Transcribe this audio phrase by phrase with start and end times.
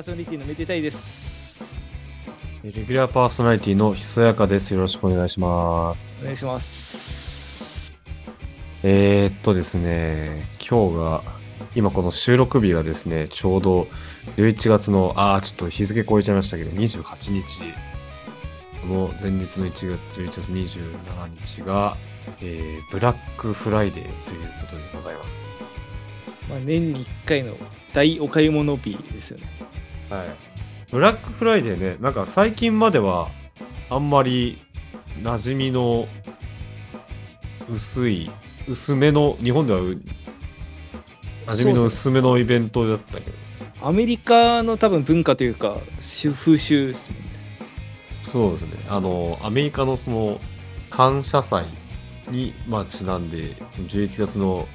[0.00, 1.60] ーパーソナリティのめでたいです。
[2.64, 4.72] レギュラーパーソナリティのひそやかです。
[4.72, 6.12] よろしくお願いします。
[6.22, 7.92] お願いします。
[8.82, 11.22] えー、っとですね、今日が、
[11.74, 13.88] 今この収録日がですね、ちょうど
[14.36, 17.64] 11月の、あー、ちょっと日付超えちゃいましたけど、28日、
[18.80, 21.98] この前日の1月、11月27日が、
[22.40, 25.36] えー、ブラックフライデーということでございます。
[26.48, 27.54] まあ、年に1回の
[27.92, 29.69] 大お買い物日ですよね。
[30.10, 30.28] はい。
[30.90, 33.30] ブラックフライデーね、なんか最近までは、
[33.88, 34.58] あんまり
[35.22, 36.08] 馴染みの
[37.72, 38.30] 薄い、
[38.68, 39.92] 薄めの、日本ではう
[41.46, 43.32] 馴染みの薄めのイベントだったけど、
[43.82, 47.30] アメリカの多分文化というか、習風習ですもんね。
[48.22, 50.40] そうですね、あの、アメリカのその、
[50.90, 51.66] 感謝祭
[52.28, 54.68] に、まあ、ちなんで、その11月の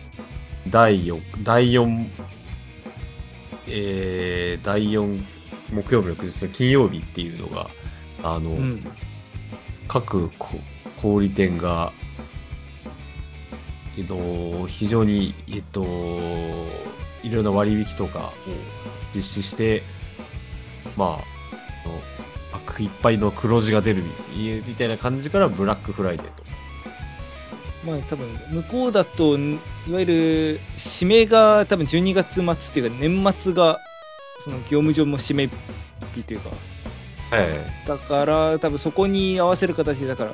[0.70, 2.08] 第4、第4、
[3.68, 5.24] えー、第4
[5.72, 7.70] 木曜日の翌日の金曜日っていうのが、
[8.24, 8.84] あの、うん。
[9.88, 10.60] 各こ
[10.98, 11.92] 小売店が、
[13.98, 15.86] えっと、非常に、えっと、
[17.24, 18.32] いろんな割引とかを
[19.14, 19.84] 実施して、
[20.98, 21.10] まあ、
[21.86, 24.04] あの悪いっぱいの黒字が出る
[24.36, 26.45] みみたいな感じからブラックフライデーと。
[27.86, 29.60] まあ多分向こうだとい
[29.92, 33.80] わゆる締めが多分12月末っていうか年末が
[34.44, 35.50] その業務上も締め
[36.14, 37.88] 日というかはい。
[37.88, 40.32] だから多分そこに合わせる形でだから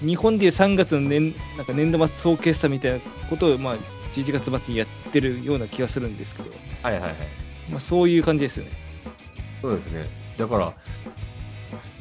[0.00, 3.76] 日本でいう3月の年なんか年度末総決算みたいなことをまあ
[4.12, 6.50] 11月末にやってるような気がするんですけど、
[6.82, 7.12] はいはいはい。
[7.70, 8.72] まあ、そういう感じですよね。
[9.62, 10.06] そうですね。
[10.36, 10.74] だから、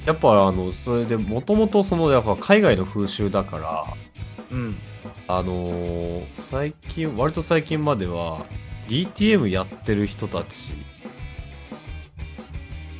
[0.05, 3.85] やっぱあの、それでもともとその、やっぱ海外の風習だから、
[4.51, 4.77] うん。
[5.27, 8.45] あのー最近、割と最近までは、
[8.87, 10.73] DTM やってる人たち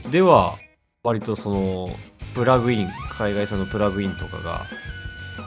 [0.10, 0.58] では、
[1.04, 1.90] 割とその、
[2.34, 4.66] プラグイン、海外産のプラグインとかが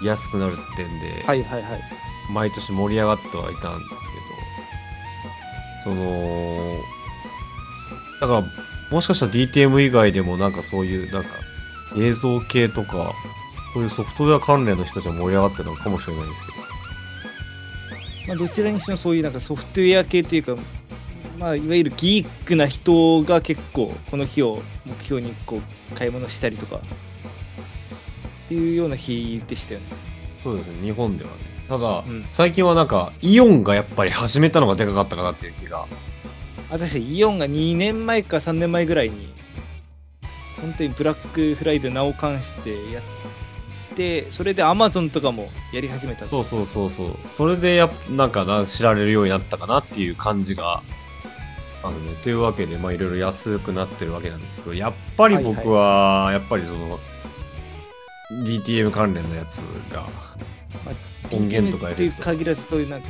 [0.02, 1.80] 安くなるってんで、はいはいはい。
[2.30, 4.08] 毎年盛り上がってはいたんです
[5.84, 6.78] けど、その、
[8.20, 8.44] だから、
[8.90, 11.30] もしかしたら DTM 以外でもなんかそういう、なんか
[11.98, 13.14] 映像系とか、
[13.74, 20.56] そういうソフトウェア関連の人たちは盛り上がってるのかもしれないですけど、まあ、どちらにしてもそういうなんかソフトウェア系というか、
[21.40, 25.60] まあ、いわゆるギークな人が結構この日を目標にこ
[25.92, 26.80] う買い物したりとかっ
[28.48, 29.86] ていうような日でしたよね。
[30.40, 31.36] そうですね、日本ではね。
[31.68, 35.86] ただ、うん最近はなんか、イオンがやっぱり始めたのがでかかったかなっていう気が。
[36.70, 39.34] あ確かにイオンが2年前か3年前ぐらいに
[40.60, 43.23] 本当にブラックフライデー名を冠してやって
[44.30, 47.16] それでアマゾンとかもやり始めたそうそうそうそう。
[47.28, 50.82] それでやっぱ、なんかな、知られるようになったかなっていう感じが、
[51.82, 56.98] あのね、というわけで、まあいろいろ安くなってるわけなんですけど、やっぱり僕は、やっぱりその、
[58.44, 59.60] DTM 関連のやつ
[59.92, 60.08] が、
[61.30, 63.08] 音源とか DTM っていう限らずそういうなんか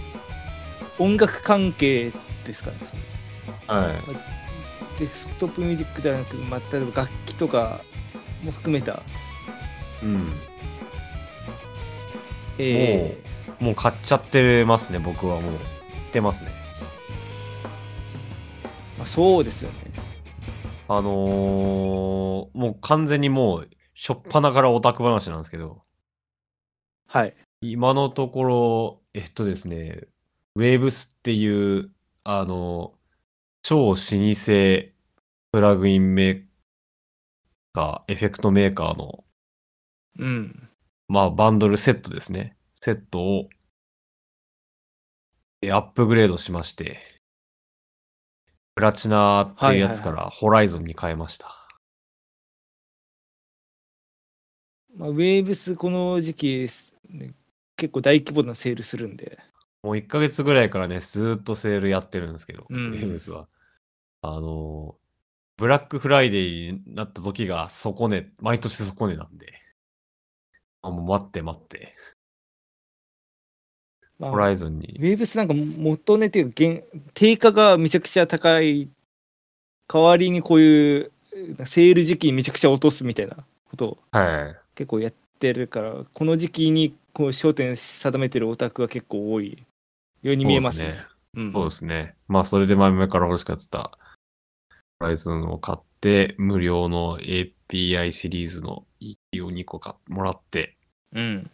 [0.98, 2.12] 音楽関係
[2.44, 3.96] ですかねそのはい。
[5.00, 7.80] デスクトップミュージックではなく、まあ、例えば楽器とか
[8.42, 9.02] も含めた、
[10.02, 10.32] うん。
[12.58, 13.22] え
[13.60, 15.52] もう買っちゃってますね、僕はもう。
[15.52, 15.58] 売っ
[16.12, 16.50] てますね。
[19.00, 19.92] あ、そうですよね。
[20.88, 25.82] あのーもう完全にもう、しょっぱなからオタク話なんですけど、
[27.06, 27.34] はい。
[27.60, 30.02] 今のところ、えっとですね、
[30.56, 31.90] ウェーブスっていう、
[32.24, 32.94] あの、
[33.62, 34.94] 超老舗
[35.52, 36.44] プラグインメー
[37.72, 39.24] カー、エフェクトメーカーの、
[40.18, 40.63] うん
[41.08, 42.56] まあ、バンドルセットですね。
[42.74, 43.48] セットを、
[45.62, 47.00] えアップグレードしまして、
[48.74, 51.68] プラチナっていうやつからホライゾンに変えました。
[54.96, 56.68] まあ、ウェーブスこの時期、
[57.08, 57.34] ね
[57.76, 59.40] 結構大規模なセールするんで
[59.82, 63.48] もう1ヶ月ぐらいからね、ずーっとセールやってるんですけど、うんウェーブスは。
[64.22, 65.04] あのー
[65.56, 69.52] ブラックフライデーになった時が底値、毎年底値なんで。
[70.84, 71.94] あ、もう待って待って。
[74.18, 75.02] まあホライゾンにウ。
[75.02, 76.84] ェーブスなんか元値というか現
[77.14, 78.88] 定価がめちゃくちゃ高い
[79.88, 81.12] 代わりにこういう
[81.66, 83.36] セール時期にめちゃくちゃ落とすみたいな
[83.70, 84.56] ことをはい。
[84.76, 89.62] 結構やってるからこの時期にこう焦点定めてるオタクは結構多い
[90.22, 91.06] ように見えますね。
[91.36, 92.14] うんそうですね。
[92.28, 93.90] まあ、それで前々から欲しかった
[95.00, 98.86] ホライゾンを買って、無料の API シリーズの
[99.32, 100.76] EQ を2個買もらって、
[101.12, 101.50] うん。
[101.50, 101.52] っ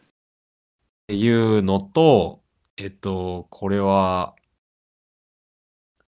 [1.09, 2.41] ていうのと、
[2.77, 4.35] えっと、これは、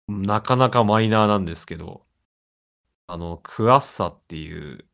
[0.08, 2.06] なかなかマイナーなんですけど、
[3.08, 4.86] あの、クアッサっていう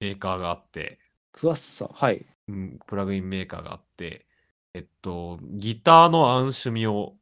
[0.00, 0.98] メーカーがあって、
[1.32, 1.88] クワッサ。
[1.92, 2.26] はい。
[2.48, 4.26] うん、プラグインメーカーがあって、
[4.74, 7.16] えっと、ギターのアンシュミを、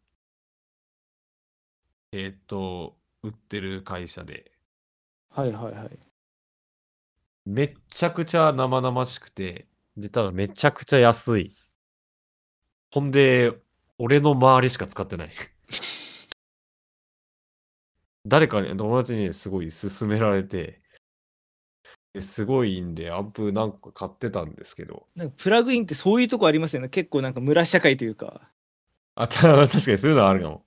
[2.12, 4.52] えっと、売ってる会社で、
[5.30, 6.11] はいはいはい。
[7.44, 9.66] めっちゃくちゃ生々しくて、
[9.96, 11.56] で、ただめちゃくちゃ安い。
[12.92, 13.52] ほんで、
[13.98, 15.30] 俺の周りしか使ってない。
[18.26, 20.80] 誰かに、友達にねすごい勧められて、
[22.12, 26.88] ですごいんで、アンプなんか買ってたんですけど、なんかプラグインってそういうとこありますよね。
[26.88, 28.50] 結構なんか村社会というか。
[29.14, 30.64] あ、た 確かにそういうのはあるかも。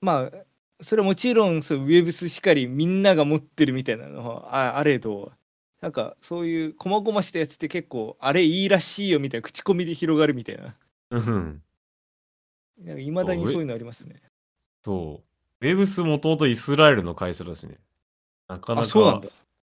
[0.00, 0.44] まあ、
[0.80, 5.32] それはもちろんそうウェブスしかりみんなが持ってるみたいなのはああれど、
[5.82, 10.76] なんかそういう細々したやつって結構あれいいらしいよみたいな口コミで広がるみたいな。
[11.10, 11.62] うん。
[12.78, 14.22] なんか未だにそういうのありますね。
[14.84, 15.22] そ
[15.60, 15.66] う。
[15.66, 17.78] ウェブスもともとイスラエルの会社だしね。
[18.46, 18.90] なかなあ、か。
[18.90, 19.28] そうなんだ。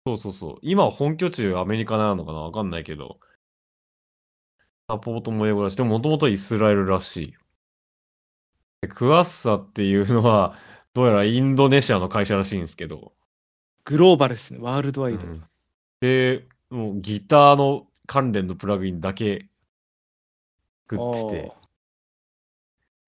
[0.07, 0.59] そうそうそう。
[0.63, 3.19] 今は本拠地アメリカなのかなわかんないけど。
[4.89, 7.35] サポートも英語だし、でももともとイスラエルらし
[8.85, 10.57] いクワッサっていうのは、
[10.95, 13.13] どうやらインドネシアの会社らしいんですけど。
[13.85, 14.61] グローバルですね。
[14.61, 15.27] ワールドワイド。
[15.27, 15.43] うん
[16.07, 19.49] で、もうギターの関連のプラグインだけ
[20.89, 21.53] 作ってて、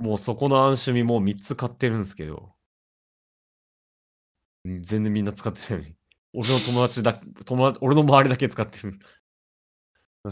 [0.01, 2.55] もうそこのアンシュミもう3つ買ってるんですけど、
[4.65, 5.95] 全然みんな使ってないのに。
[6.35, 8.99] 俺の友達だ、友達、俺の周りだけ使ってる。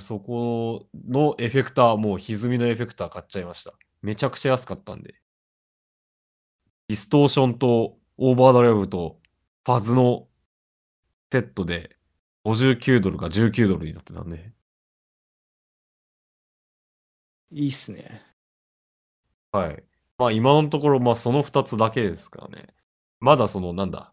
[0.01, 3.73] そこのエフェクター、もう歪みのエフェクター買っちゃいました。
[4.03, 5.15] めちゃくちゃ安かったんで。
[6.89, 9.21] ディストーションとオーバードライブと
[9.65, 10.29] ファズの
[11.33, 11.96] セットで
[12.47, 14.53] 59ドルか19ドルになってたんで。
[17.51, 18.23] いいっすね。
[19.51, 19.83] はい。
[20.19, 22.69] まあ今のところ、まあその2つだけですからね。
[23.19, 24.13] まだその、なんだ。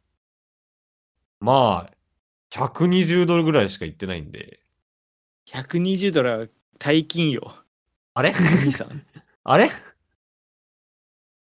[1.39, 1.93] まあ、
[2.51, 4.59] 120ドルぐらいしか行ってないんで。
[5.47, 6.47] 120ドルは
[6.79, 7.53] 大金よ。
[8.13, 8.33] あれ？
[8.33, 9.05] 兄さん。
[9.43, 9.69] あれ？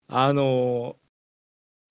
[0.08, 0.96] あの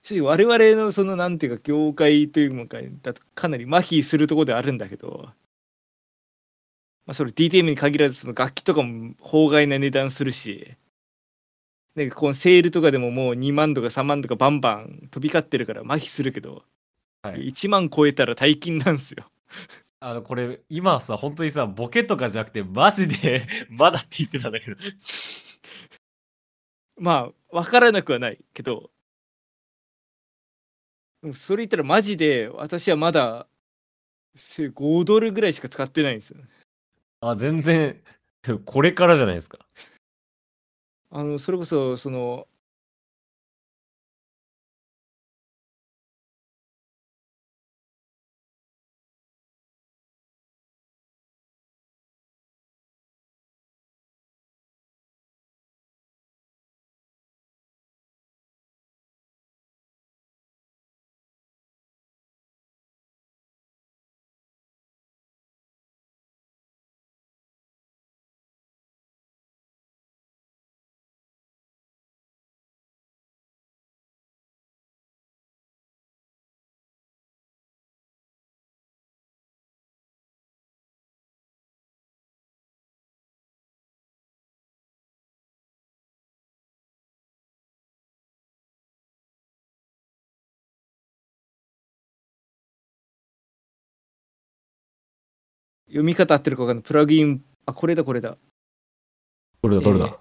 [0.03, 5.29] 正直我々のそのなんていうか業界というのかだとかなり麻痺するところではあるんだけど、
[7.05, 10.75] まあ、それ DTM に限らずその楽器とかも法外な値段するし
[11.95, 16.63] でこのセールとかでももう2万とか3万とかバンバン飛び交ってるから麻痺するけど、
[17.21, 17.49] はい。
[17.49, 19.25] 1万超えたら大金なんすよ。
[19.99, 24.77] あの、これ、今さ、本当にさ、ボケとかじゃなくて、マジで、 まだって言ってたんだけど。
[26.97, 28.91] まあ分からなくはないけど
[31.23, 33.47] でもそれ言ったらマジで私はまだ
[34.35, 36.37] せ5ドルぐらいしか使ってないんですよ。
[37.21, 38.01] あ、全然、
[38.65, 39.59] これからじゃないですか。
[41.11, 42.47] あのそれこそその
[95.93, 96.83] 読み方合ってるか分かんない。
[96.83, 97.43] プラグイン。
[97.67, 98.35] あこれだこれだ。
[99.61, 100.05] どれだ、どれだ。
[100.07, 100.17] えー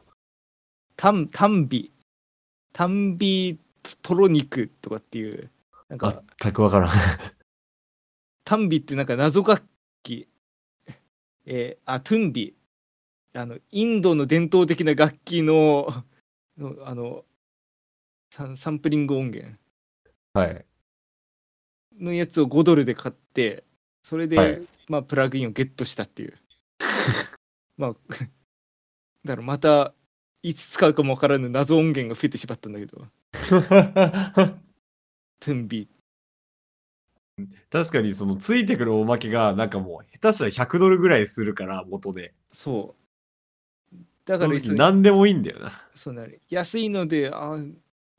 [0.95, 1.91] タンタンビ
[2.75, 3.59] タンビ
[4.03, 5.51] トロニクとかっていう。
[5.89, 6.91] なんか全くわからん。
[8.45, 9.65] タンビってなんか謎楽
[10.03, 10.29] 器。
[11.47, 12.55] えーあトゥンビ。
[13.35, 16.05] あのインドの伝統的な楽器の
[16.59, 17.25] のあの
[18.31, 19.57] サンサンプリング音源。
[20.35, 20.67] はい。
[21.99, 23.65] のやつを5ドルで買って
[24.03, 24.63] それで、はい。
[24.89, 26.35] まあプラグインをゲットしたっていう。
[27.79, 27.95] まあ
[29.25, 29.95] だからまた
[30.43, 33.07] いつ使うかもわからぬ謎音源が増えてしまったんだけど。
[35.41, 35.89] トゥンビ
[37.71, 42.35] 確かにそのついてくるおまけがなんかもう下手したら100ドルぐらいするから元で。
[42.53, 42.95] そ
[43.93, 43.97] う。
[44.25, 45.73] だから何でもいいんだよな。
[45.95, 46.41] そうなる。
[46.49, 47.59] 安いのであ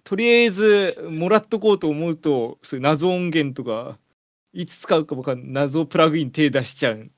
[0.03, 3.97] とりあえずもらっとこうと思うとそういう謎音源とか
[4.53, 5.65] いつ使うかわかんない。
[5.65, 7.11] 謎プラグイン手出しちゃう。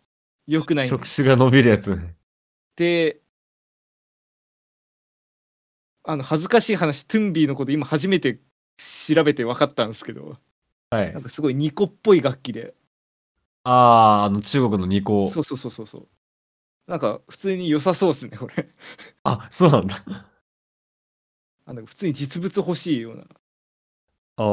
[0.47, 1.97] よくないん触手が伸びるやつ。
[2.75, 3.21] で
[6.03, 8.39] あの恥ずかしい話トゥンビーのこと今初めて
[8.77, 10.37] 調べて分かったんですけど、
[10.89, 11.13] はい。
[11.13, 11.23] なん。
[11.23, 12.75] かすごいニコっぽい楽器で。
[13.63, 15.27] ああ、あの中国のニコ。
[15.27, 16.07] そうそうそうそうそう。
[16.87, 18.69] なんか普通に良さそうですねこれ。
[19.23, 19.97] あ、そうなんだ。
[21.65, 23.25] あなんか普通に実物欲しいような。
[24.37, 24.43] あ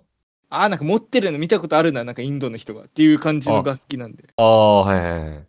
[0.00, 4.24] あーなんか持ってるの見たことあるななんかインドの人がっていう感じのあ楽器なんで。
[4.36, 5.46] あ、ああ、はいはいはい。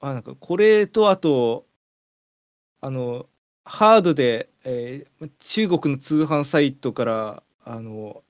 [0.00, 1.66] あなんかこれとあと
[2.80, 3.26] あの
[3.64, 8.22] ハードで、えー中国の通販サイトからあの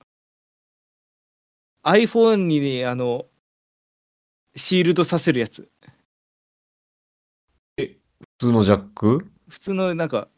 [1.83, 3.25] iPhone にあの
[4.55, 5.69] シールドさせるやつ。
[7.77, 7.97] 普
[8.37, 9.27] 通のジャック？
[9.49, 10.29] 普通のなんか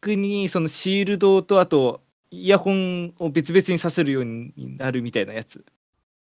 [0.00, 5.64] クにそのシールドとあとイヤホンを別々にさせるようになるみたいなやつ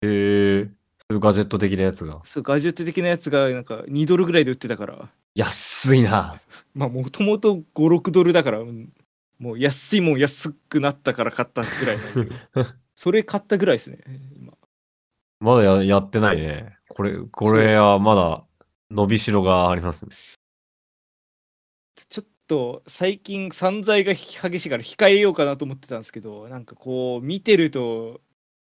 [0.01, 0.69] へえ。
[1.11, 2.21] ガジェット的なやつが。
[2.23, 6.39] そうガジェット的なやつがなんか2ドルぐらいで売ってたから安いな。
[6.75, 8.93] まあもともと56ドルだからうん
[9.39, 11.97] もう安いもん安くなったから買ったぐらい
[12.93, 13.99] それ買ったぐらいですね
[14.35, 14.53] 今
[15.39, 16.77] まだややってないね。
[16.89, 18.43] これ、これはまだ
[18.91, 20.11] 伸びしろがありますね。
[22.09, 28.21] ちょっと最近散財が激しいから控えようかなと思ってたんですけどなんかこう見てると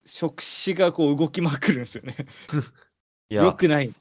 [0.05, 2.15] 触手がこう動きまくるんですよね
[3.29, 3.93] いよや、くない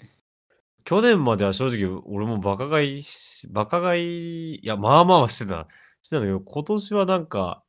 [0.84, 5.68] 去年までは正直俺もバカ買いし、バカ買い、いや、まあまあはしてた。
[6.02, 7.64] してたんだけど、今年はなんか、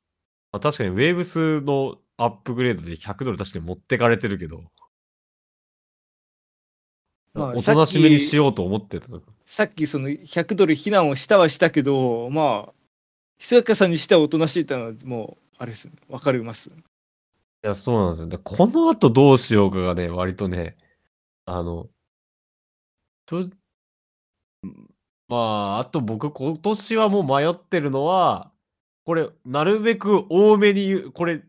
[0.51, 4.63] まあ、確かにウェーブスのアップグレードで100ドル確かに持ってかれてるけど、
[7.34, 9.31] まあおとなしめにしようと思ってたとこ。
[9.46, 12.74] さっきその100ドル避難をしたはしたけどまあ
[13.38, 16.72] ひそやかさにしてはおとなしいってのはもうあれですよわかります
[17.64, 18.28] いや、そうなんですよ。
[18.28, 20.78] でこの後どうしようかがね、割とね、
[21.46, 21.90] あの、
[25.28, 28.52] まあ、あと僕、今年はもう迷ってるのは、
[29.06, 31.44] これ、なるべく多めに言う、これ、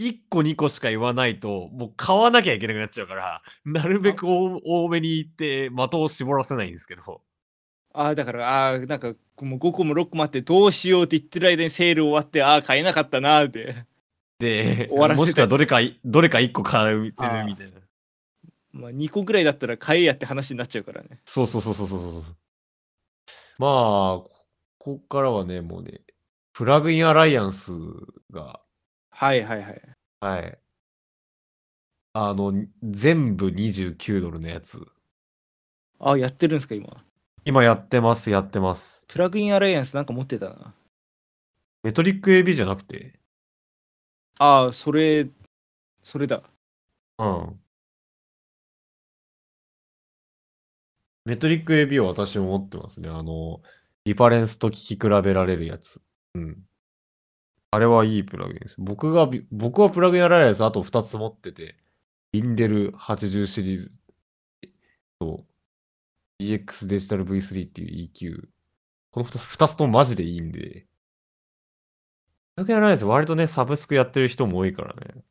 [0.00, 7.22] 1個2個しか言わないと、もう買わなきゃいけなくなっちゃうから、なるべく多めに言って、的を絞らせないんですけど。
[7.92, 13.84] ああだからああなんかもう5個も6個もあってどうしようって言ってる間にセール終わってああ買えなかったなーって
[14.38, 17.80] で 終わらせもしくはどれかい、どれか1個買うってるみたいな。
[18.72, 22.22] まあ2個ぐらいだったら買えやって話になっちゃうからねそうそうそうそうそうそう。
[23.58, 24.30] まあ、こ
[24.78, 26.00] こっからはね、もうね、
[26.54, 27.72] プラグインアライアンス
[28.30, 28.60] が、
[29.10, 30.58] はいはいはいはい。
[32.14, 34.80] あの、全部29ドルのやつ。
[35.98, 37.04] ああやってるんですか今
[37.44, 39.04] 今やってます、やってます。
[39.08, 40.74] プラグインアライアンスなんか持ってたな
[41.82, 43.18] メトリック AB じゃなくて、
[44.38, 45.28] ああそれ
[46.02, 46.42] それだ
[47.18, 47.60] うん。
[51.24, 53.08] メトリック AB は私も持ってますね。
[53.08, 53.62] あの、
[54.04, 56.02] リファレンスと聞き比べられるやつ。
[56.34, 56.58] うん。
[57.70, 58.76] あれはいいプラグインです。
[58.78, 61.76] 僕がび、僕はプラグインアライアンスあと2つ持ってて、
[62.32, 63.90] インデル80シリーズ
[65.20, 65.44] と
[66.40, 68.48] EX デジタル V3 っていう EQ。
[69.10, 70.86] この2つ、2つともマジでいいんで。
[72.56, 75.24] プラグインアライアンス割とね、サブスクやってる人も多いからね。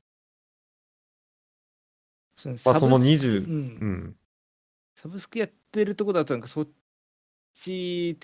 [2.36, 3.58] そのまあそのサブスク20うんう
[4.10, 4.16] ん。
[4.96, 6.70] サブスクやってるとこだとなんかそっ
[7.54, 8.18] ち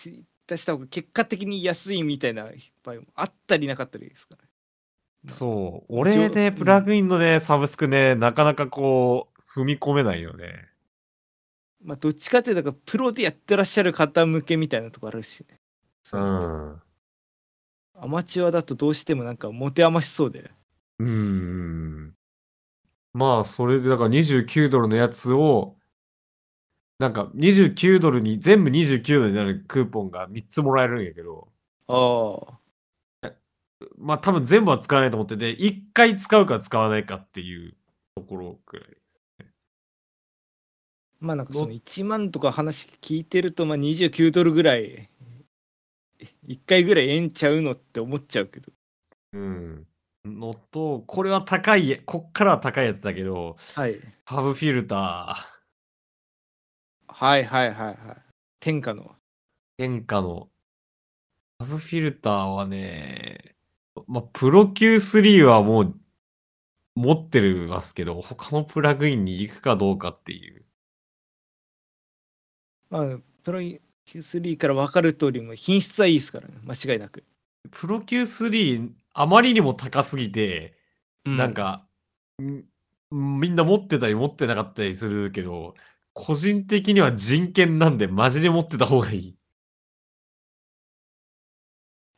[0.48, 2.50] 出した方が結果的に安いみたいな
[2.84, 4.50] 場合もあったりなかったりですからね
[5.27, 5.86] そう。
[5.89, 10.75] 俺ね、うんプラグインのね、サブスクね、なかなかこう、踏み込めないよね。
[11.86, 15.60] まあどっちかっていうとプロでやってらっしゃる方向けみたいなとこあるしね
[16.13, 16.82] うん。
[17.98, 20.51] アマチュアだとどうしてもなんか持て余しそうで
[21.00, 22.13] うん。
[23.13, 25.77] まあ、それで、だから29ドルのやつを、
[27.00, 31.48] なんか29ドルに、全部29ドルになるクーポンが3つもらえるんやけど、
[31.88, 32.58] あ
[33.22, 33.34] あ
[33.98, 37.75] まあ多分全部は使わないと思ってて、1回使うか使わないかっていう
[38.15, 38.88] ところくらい。
[41.19, 45.10] まあなんかその1万とか話聞いてるとまあ29ドルぐらい
[46.48, 48.72] 1回ぐらいええんちゃうのって思っちゃうけど
[49.34, 49.88] うん。
[50.25, 55.55] のと、これは高い、こっからは高いやつだけど、はい FabFilter。
[57.07, 57.98] はいはいはいはい
[58.60, 59.15] 天下の
[59.77, 60.50] 天下の
[61.60, 63.55] ファブフィルターはね、
[64.07, 65.95] まあ、 Pro-Q 3 はもう
[66.95, 70.64] 持ってるますけど、他のプラグインに行くかどうかっていう。
[72.95, 76.53] まあプロ Q3 から分かる通りも品質はいいですからね。
[76.63, 77.25] 間違いなく、
[77.71, 80.77] プロ Q3 あまりにも高すぎて、
[81.25, 81.85] うなんか、
[82.41, 82.63] ん
[83.11, 85.75] みんな持ってたり持ってなかったりするけど、
[86.13, 89.35] 個人的には人権なんでマジで持ってた方がいい。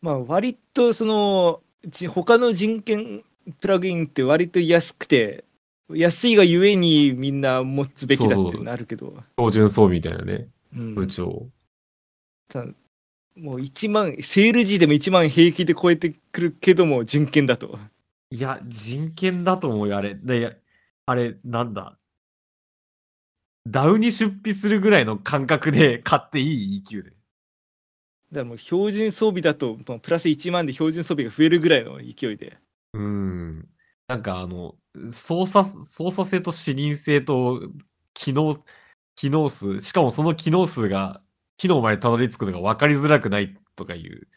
[0.02, 3.24] まあ割とそのじ他の人権
[3.60, 5.44] プラグインって割と安くて
[5.90, 9.16] 安いがゆえにみんな持つべきだってなるけど。
[9.38, 11.50] 標準装備みたいなね、うん部長。
[12.50, 12.66] た
[13.36, 17.78] もう1万セール時でも1万平気で超えてくるけども人権だと
[18.32, 20.16] いや、人権だと思うよ、あれ。
[20.16, 20.60] で
[21.06, 21.98] あれ、なんだ。
[23.68, 27.10] ダウに出費するぐらいの感覚で買っていい EQ で。
[27.10, 27.18] だか
[28.32, 32.58] らもう標準装備だとまあプラス1万で標準装備が増えるぐらいの勢いで
[32.94, 33.68] うん。
[34.08, 34.76] なんかあの、
[35.10, 37.62] 操作、操作性と視認性と
[38.14, 38.64] 機能、
[39.18, 41.22] 機能数、しかもその機能数が
[41.58, 44.28] 機能までたどり着くのが分かりづらくないとかいう。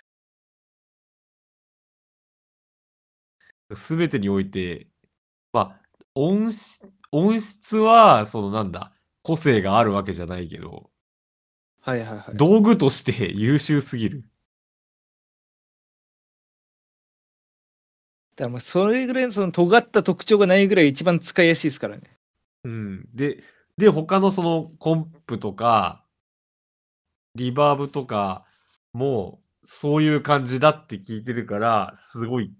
[3.75, 4.89] すべてにおいて、
[5.53, 5.81] まあ、
[6.15, 6.81] 音質、
[7.13, 10.91] 音質は、そのなんだ、個性があるわけじゃないけど、
[11.83, 14.25] はいはいはい道具として優秀すぎる。
[18.37, 22.03] だからまあそれぐらいのその尖った特徴がないぐらい一番使いやすいですからね
[22.65, 23.09] うん。
[23.15, 23.43] で、
[23.77, 26.05] で、他のそのコンプとか、
[27.35, 28.45] リバーブとか
[28.93, 32.53] も、そういう感じだって聞いてるから、すごい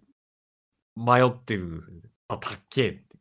[0.97, 2.11] 迷ってるんですよね。
[2.29, 3.17] あ、たっけえって。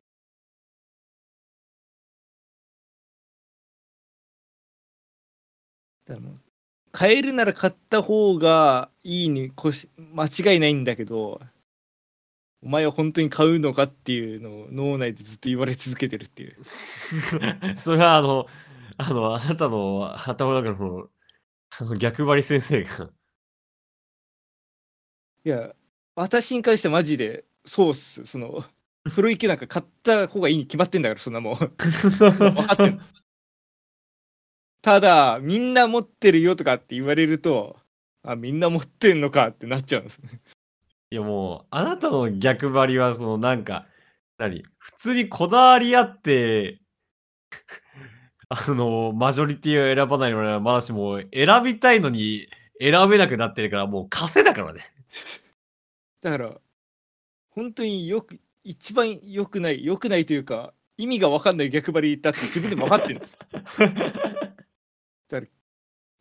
[6.08, 6.36] だからも
[6.92, 11.40] 買えるなら買った方がいいにこし間違いないんだけど
[12.62, 16.58] お前は本当に買うのかっていうのを脳内でずっと言われ続けてるっていう。
[17.80, 18.48] それはあの、
[18.98, 21.10] あの、あなたの頭の中の
[21.80, 23.10] あの逆張り先生が。
[25.46, 25.74] いや
[26.16, 28.26] 私に関してはマジでそうっす。
[28.26, 28.66] その
[29.16, 31.56] プロイケなんか買った方がいいに決まってんだからそんなもん。
[31.56, 33.02] 分かってんの。
[34.82, 37.78] ただみんな持ってるよとかって言われると
[38.24, 40.20] あみんな持ってんのかってなっちゃうんです
[41.12, 43.88] いやもう、あなたの逆張りは、そのなんか、
[44.38, 44.64] 何？
[44.78, 46.82] 普通にこだわりあって、
[48.50, 52.48] あの、マジョリティを選ばないのはまだしも、選びたいのに
[52.80, 54.82] 選べなくなってるから、もう稼だからね。
[56.22, 56.60] だから
[57.52, 63.22] 本当によく一番良くない良くないというか意味が分かんない逆張りだって自分でも分かってる。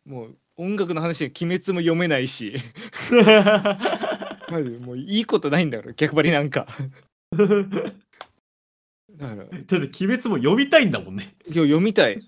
[0.05, 2.55] もう音楽の話は鬼滅も読めないし
[4.51, 6.67] マジでもういいことないんだから逆張りなんか。
[7.31, 9.35] だから。
[9.35, 11.35] だって、鬼滅も読みたいんだもんね。
[11.45, 12.21] 今日読みたい。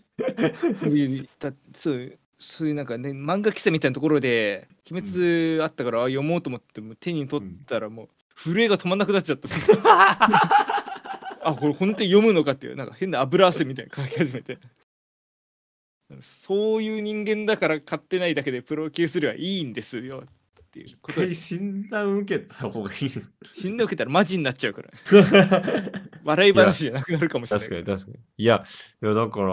[1.39, 9.47] だそうそういうなんかね漫画喫茶みたいなところで「鬼滅」あったから、あ読もうと思っても手に取ったらもう震えが止まんなくなっちゃった。
[11.43, 14.57] あこれ本当に読むのかっていうなんか変な油汗みたいなの書き始めて。
[16.21, 20.23] そういう人間だから買ってないだけでプロ級すればいいんですよ。
[20.25, 20.40] っ
[20.71, 23.21] ていうことです診断受けた方がいいの。
[23.53, 24.91] 死んでおけたらマジになっちゃうから
[26.23, 28.23] 笑い話じゃなくなるかもしれない確かに確かに。
[28.37, 28.65] いや、
[29.01, 29.47] いやだから、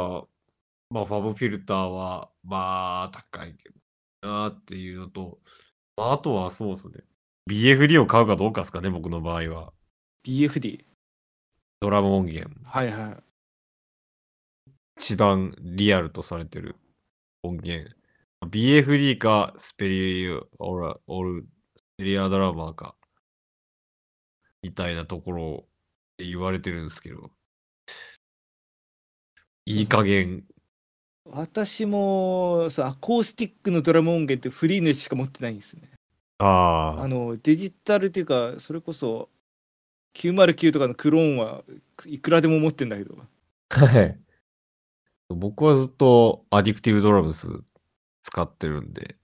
[0.91, 3.77] まあ、ファブフィルターは、まあ、高いけど
[4.29, 5.41] なっていうのと、
[5.97, 7.05] まあ、あとはそうですね。
[7.51, 9.73] BFD を買うかどうかですかね、僕の場合は。
[10.25, 10.85] BFD
[11.81, 12.51] ドラム音源。
[12.65, 13.23] はいはい
[14.99, 16.75] 一番リアルとされてる
[17.45, 17.98] 音源。
[18.46, 21.46] BFD かスペリオラ、オル、
[21.77, 22.94] スペリアドラマーか、
[24.62, 25.66] みたいなところっ
[26.16, 27.31] て言われてるんですけど、
[29.66, 30.44] いい加減、
[31.31, 35.83] 私もそうアコースティックのドラム音源ってフリーのやつしか持ってないんですね。
[36.38, 39.29] ああ、あのデジタルっていうかそれこそ
[40.14, 41.62] 909とかのクローンは
[42.07, 43.18] いくらでも持ってんだけど。
[43.70, 44.18] はい。
[45.29, 47.48] 僕はずっとアディクティブドラムス
[48.29, 49.17] 使ってるんで。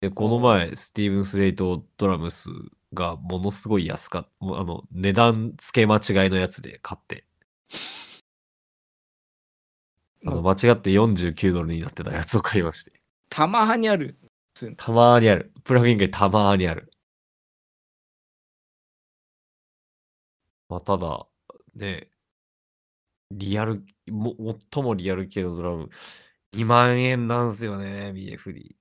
[0.00, 2.50] で、この前、スティーブン・スレイトドラムス
[2.94, 4.46] がものすごい安かった。
[4.46, 7.24] もうあの、値段付け間違いのやつで買って。
[10.24, 12.92] あの、間違って49ドルになってたやつを買いまして。
[13.28, 14.16] たまにある
[14.76, 15.52] たまーにある。
[15.64, 16.92] プラグインがたまーにある。
[20.68, 21.26] まあ、ただ、
[21.74, 22.10] ね、
[23.32, 24.36] リアル、も、
[24.72, 25.90] 最もリアル系のドラム、
[26.56, 28.74] 2万円なんすよね、BFD。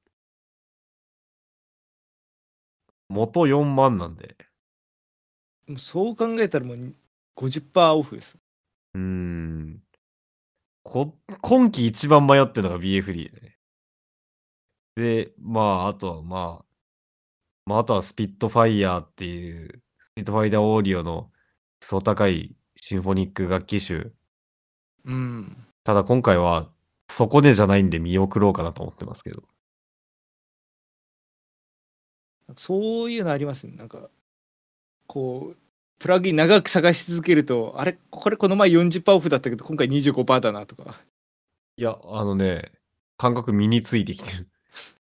[3.10, 4.38] 元4万なんで。
[5.78, 6.96] そう考えたらもう
[7.36, 8.38] 50%オフです
[8.94, 9.82] うーん。
[10.84, 13.58] こ、今季一番迷ってるのが BFD だね。
[14.96, 16.66] で、まあ、あとはまあ、
[17.66, 21.30] まあ、あとはスピットファイヤーっていう、スピットファイヤーオーディオの
[21.82, 24.12] クソ高いシンフォニック楽器種。
[25.04, 26.72] うんただ今回は、
[27.08, 29.44] そこでじゃないんで見送ろうかなと思ってますけど。
[32.58, 33.76] そういうのありますね。
[33.76, 34.10] なんか、
[35.08, 35.58] こう、
[36.00, 41.02] プラグイン長く探し続けると、あれ、これこの前40%オフだったけど、今回25%だなとか。
[41.78, 42.72] いや、あのね、
[43.18, 44.50] 感覚身についてきてる。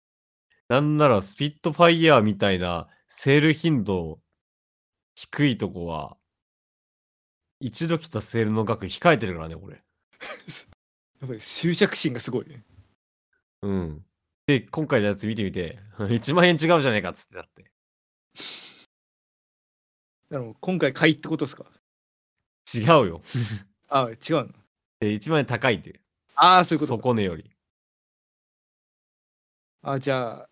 [0.69, 4.19] なんなら、スピットファイヤーみたいなセール頻度
[5.15, 6.17] 低いとこは、
[7.59, 9.83] 一度来たセールの額控えてるからね、これ。
[11.25, 12.63] やっぱり執着心がすごいね。
[13.63, 14.05] うん。
[14.45, 17.63] で、今回のやつ見てみて、 1万円違うじゃねえかっつってなって。
[17.63, 17.71] だか
[20.29, 21.65] らもう今回買いってことですか？
[22.73, 23.21] 違うよ。
[23.89, 24.49] あ、違うの？
[24.99, 25.99] で、1万円高いって。
[26.35, 27.01] ああ、そういうことか。
[27.03, 27.51] 底値より。
[29.81, 30.49] あじゃあ、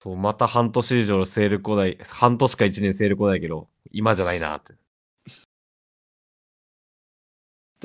[0.00, 4.74] そう、また半年以上セール来ない、半年か1年セール来ないけど、今じゃないなって。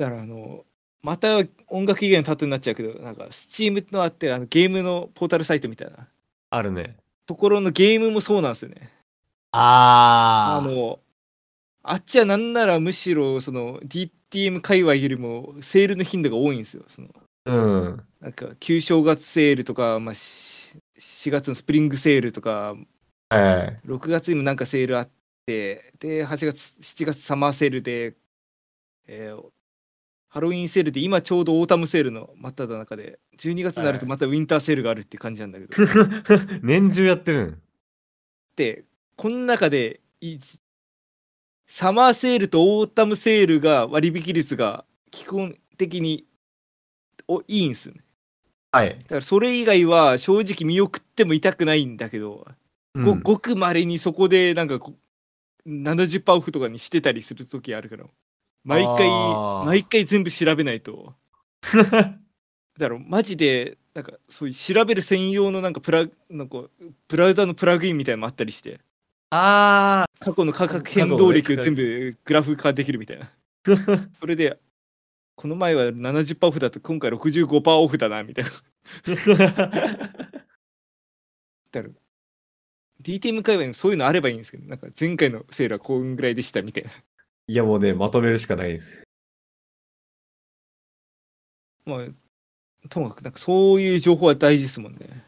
[0.00, 0.64] だからあの、
[1.02, 6.08] また音楽以外のタトゥーになっちゃうけど、なんか、スチームのあって、あのゲームのポータルサイトみたいな
[6.48, 6.96] あるね。
[7.26, 8.90] ところのゲームもそうなんですよね。
[9.52, 11.00] ああの、
[11.82, 16.84] あっちはなんならむしろ、その、DTM 界隈よりも、セールの頻度が多いんですよ。
[16.88, 17.08] その
[17.44, 18.04] うん。
[18.20, 22.74] なんか、旧正月セールとか、まあ、し4月のスプリングセールとか、
[23.28, 23.86] はい。
[23.86, 25.10] 6月にもなんかセールあっ
[25.44, 28.16] て、で、8月、7月サマーセールで、
[29.06, 29.50] えー
[30.30, 35.74] ハロウィンセールで今ちょうどオータムセールの真っ只中で、12月になるとまたウィンターセールがあるって感じなんだけど、
[36.62, 37.62] 年中やってるん。
[38.54, 38.84] で、
[39.16, 40.38] この中でい
[41.66, 46.24] サマーセールとオータムセールが割引率が基本的に
[47.26, 48.04] おいいんですよね。
[48.70, 48.98] はい。
[49.00, 52.46] だからそれ以外は正直見送っても痛くないんだけど、
[52.94, 54.94] ごうんごくまれにそこでなんかこ
[55.66, 58.04] 70%オフとかにしてたりする時あるから
[58.64, 59.64] 毎回あー。
[59.64, 61.14] 毎回全部調べないと。
[61.62, 62.18] だか
[62.78, 66.64] らマジでなんかそういう調べる専用のなんかプラなんか
[67.08, 68.80] ブラウザのプラグインみたいなのもあったりして。
[69.32, 73.30] あ過去の価格変動歴を全部グラフ化できるみたいな。
[73.64, 74.58] ー それで
[75.36, 78.50] この前は70%オフだと今回65%オフだなみたいな。
[81.72, 81.94] だから
[83.02, 86.90] DTM 界隈にもそういうのあればいいんですけどなんか前回のセールはこんぐらいでしたみたいな
[87.50, 89.02] いやもうね、まとめるしかないです。
[91.84, 95.24] まあ、ともかくなんかそういう情報は大事ですもんね。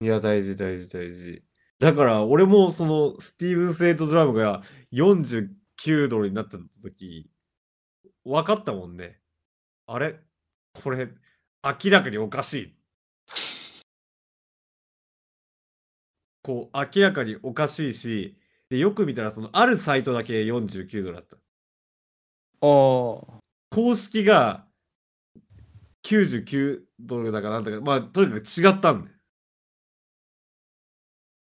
[0.00, 1.44] いや、大事、大事、大事。
[1.78, 7.30] だから、俺もその、スティーブン・セイト・ドラムが49ドルになった時、
[8.24, 9.20] 分かったもんね。
[9.86, 10.18] あれ？
[10.82, 11.06] これ、
[11.62, 12.74] 明らかにおかしい。
[16.42, 18.36] こう、明らかにおかしいし、
[18.70, 21.36] で、よく見たら、その、あるサイトだけ49ドルだった。
[22.60, 24.66] 公式が
[26.04, 29.16] 99ドルだかなんだか、まあ、とにかく違ったんだよ。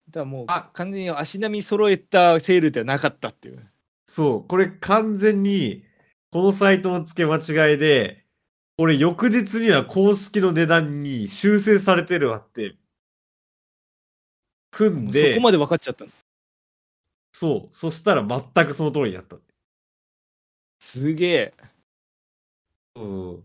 [0.10, 3.71] だからもうあ完全に足並み揃えたセールではなかったっていう。
[4.08, 5.86] そう、これ完全に、
[6.32, 8.26] このサイトの付け間違いで、
[8.78, 12.76] これ翌日には公式の値段に修正されてるわって、
[14.74, 16.12] 踏んもうそで、こまで分かっちゃったの。
[17.32, 19.38] そう、そしたら全くその通りになった。
[20.82, 21.54] すげえ。
[22.96, 23.44] そ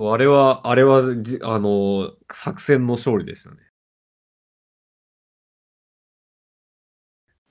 [0.00, 3.56] うあれは、あれはじ、あの、作戦の勝利でしたね。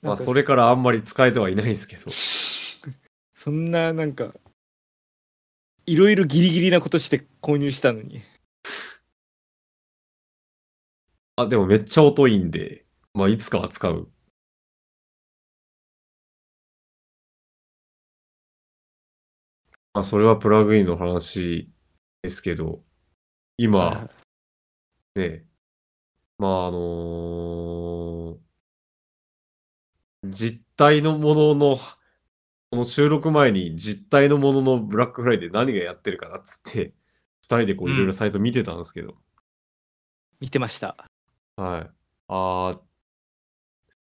[0.02, 2.12] まあ、それからあんまり使えてはいないんですけど。
[3.34, 4.34] そんななんか、
[5.86, 8.22] いろいろギリギリなことして購入したのに。
[11.38, 14.12] あ、でもめっちゃ音いいんで、まあ、いつかは使う。
[19.94, 21.72] まあ、それはプラグインの話
[22.22, 22.84] ですけど、
[23.58, 24.08] 今、
[25.16, 25.46] ね、
[26.38, 28.40] まあ、あのー
[30.26, 36.94] 実体のものの、この収録前に実体のもののブラックフライデー何がやってるかなっつって、
[37.42, 39.16] 二人でこういろいろサイト見てたんですけど、
[40.40, 40.96] 見てました。
[41.56, 41.92] はい。
[42.28, 42.89] あー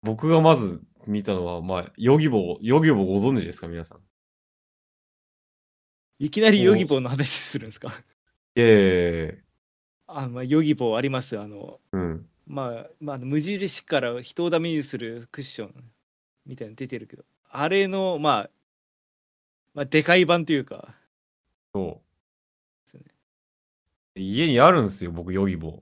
[0.04, 4.00] 僕がまず見たのは、まあ、ヨギボー、ヨギボーご存知ですか、皆さん？
[6.20, 7.90] いきなりヨギボーの話するんですか？
[8.56, 9.34] いやいやいやいや
[10.08, 11.40] あ、まあ、ヨギボーあります。
[11.40, 12.26] あの、うん。
[12.46, 15.74] まあ、まあ、無印から人をダメにするクッション
[16.46, 18.50] みたいなの出てるけど、あれの、まあ、
[19.74, 20.94] まあ、でかい版というか、
[21.74, 23.00] そう。
[24.16, 25.80] 家にあるんですよ、僕、ヨギボー。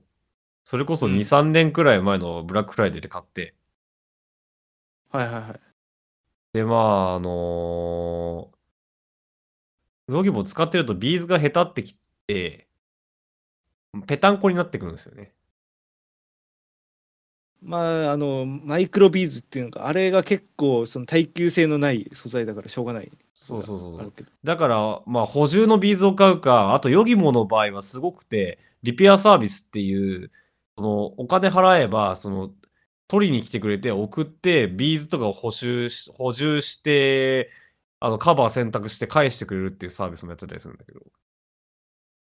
[0.64, 3.54] それこそうん2、3年くらい前のブラックフライデーで買って。
[5.12, 5.72] はいはいはい。
[6.52, 8.62] で、まあ、あのー
[10.08, 11.96] ヨギボー使ってるとビーズがへたってき
[12.26, 12.68] て、
[14.06, 15.32] ぺたんこになってくるんですよね。
[17.62, 24.12] まああのマイクロビーズっていうのがあれが結構その耐久性のない素材だからしょうがないそうそうそう
[24.44, 30.30] だから、まあ、補充のビーズを買うか、あと、ヨギボーの場合はすごくて、リペアサービスっていう、
[30.76, 32.50] その、お金払えば、その、
[33.12, 37.50] 取りに来てくれて、送って、ビーズとかを補修し、補充して、
[38.00, 41.00] あの、カバー選択して返してくれるっていうサービスもやってたりするんだけど。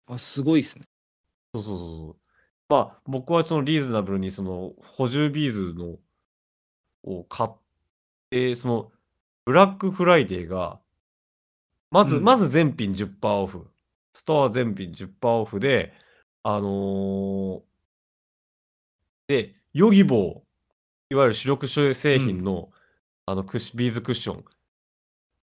[0.09, 0.85] あすごいですね
[1.55, 2.17] そうそうそうそう。
[2.69, 5.97] まあ、僕はそのリーズナブルにその補充ビーズの
[7.05, 7.51] を買っ
[8.31, 8.93] て、その
[9.45, 10.81] ブラックフライデーが、
[11.93, 13.71] まず、うんまず全品10%オフ。
[14.13, 15.93] ストア全品10%オフで、
[16.43, 17.63] あのー
[19.29, 20.50] で、ヨギボー、
[21.11, 22.71] いわゆる主力製品の、
[23.27, 24.45] あのクッシビーズクッション、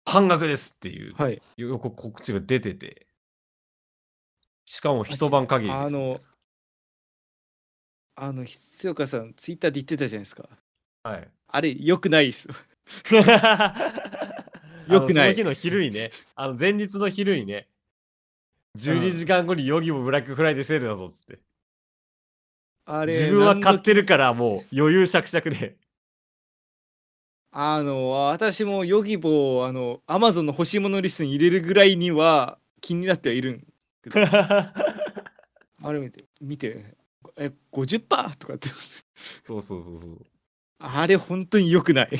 [0.05, 1.41] 半額ですっていうはい。
[1.57, 3.07] 予告告知が出てて、
[4.67, 6.21] しかも一晩限りですあの
[8.17, 10.49] あの必岡さんツイッターで言ってたじゃないですか。
[11.03, 11.29] はい。
[11.49, 12.55] あれよくないですよ。
[13.11, 15.35] よよくない。
[15.35, 17.69] その日の昼にね、 あの前日の昼にね、
[18.79, 21.41] 12時間後にヨギもブラックフライデーセールだぞっつって。
[22.87, 25.77] あれ自分は買ってるるからもう余裕しゃくしゃくで。
[27.57, 33.65] あの私もヨギボーあのアマゾンの欲しいものリストに入れるぐらいには気になってはいるん
[35.83, 36.97] あれ見て見て
[37.37, 38.69] え50%とかって
[39.47, 40.27] そうそうそうそう。
[40.81, 42.09] あれ本当に良くない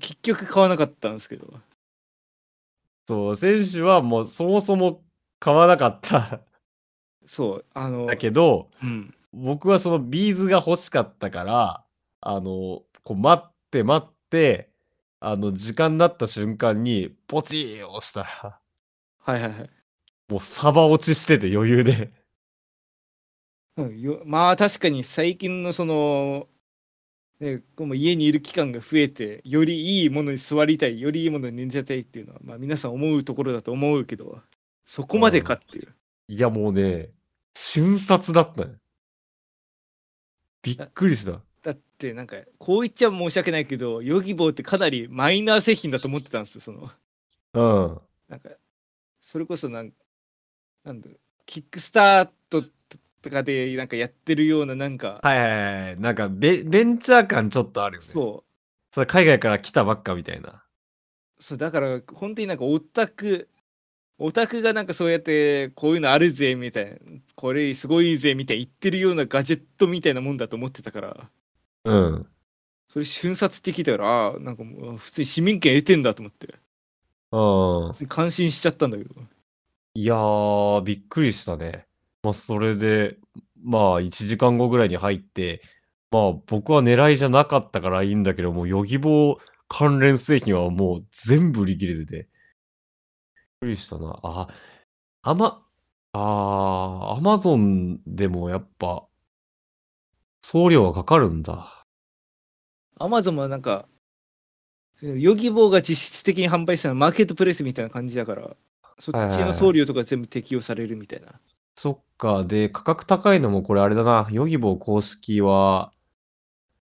[0.00, 1.60] 結局買わなかったんですけど
[3.06, 5.02] そう、選手はもうそもそも
[5.38, 6.40] 買わなかった。
[7.26, 11.84] そうあのだけど、うん僕はそのビーズが欲しかったから、
[12.22, 14.70] あの、こう待って待って、
[15.20, 18.58] あの、時間になった瞬間に、ポチー押したら、
[19.20, 19.70] はいはいはい
[20.28, 22.12] もうサバ落ちしてて余裕で。
[23.78, 26.48] うん、よまあ確かに最近のその、
[27.40, 34.42] ね、こう家にいる期間が増えてよりいいものに座りたいよりいいものに寝てたいっていうのは、まあ、皆さん思うところだと思うけど
[34.88, 35.94] そこまでかっていう、
[36.28, 37.10] いやもうね、
[37.54, 38.76] 瞬殺だったね。
[40.62, 41.42] びっくりした。
[41.62, 46.90] だってなんかこう言っちゃ申し訳ないけどヨギボーってかなりマイナー製品だと思ってたんですよその
[47.52, 48.00] うん。
[48.30, 48.48] なんか
[49.20, 49.92] それこそなん
[50.84, 52.62] なんだろうキックスタート
[53.20, 56.00] とかでなんかやってるようななんか、はいはいはい。
[56.00, 58.08] なんかベ、ベンチャー感ちょっとあるよね。
[58.10, 60.62] そうそれ海外から来たばっかみたいな。
[61.38, 63.50] そうだから本当になんかオタク
[64.18, 66.98] オタクがなんかそうやってこういうのあるぜみたいな
[67.36, 71.30] これすごいぜみたいな言ってるようなガジェットみたいなもんだと思ってたから
[71.84, 72.30] うん。
[72.88, 76.58] それ瞬殺的だからああなんかもう普通に市民権得てんだと思って
[77.30, 77.36] う
[77.90, 77.98] ん普。
[77.98, 79.14] 通に感心しちゃったんだけど
[79.94, 81.86] いやー、びっくりしたね。
[82.22, 83.18] まあ、それで、
[83.62, 85.62] まあ、1時間後ぐらいに入って、
[86.10, 92.28] まあ、僕は狙いじゃなかったからいいんだけど、もう、ヨギボー関連製品はもう全部売り切れてて。
[93.60, 94.18] びっくりしたな。
[94.22, 94.48] あ、
[95.22, 95.64] アマ、
[96.12, 99.06] あー、アマゾンでもやっぱ、
[100.42, 101.84] 送料はかかるんだ。
[102.98, 103.86] アマゾンはなんか
[105.00, 108.56] ヨギボーが実質的に販売したのはマーケットプレイスみたいな感じだから
[108.98, 111.38] そっちの送料とか全部適用されるみたいな
[111.80, 112.42] そっか。
[112.42, 114.26] で、価格高いのもこれあれだな。
[114.32, 115.92] ヨギボー公式は、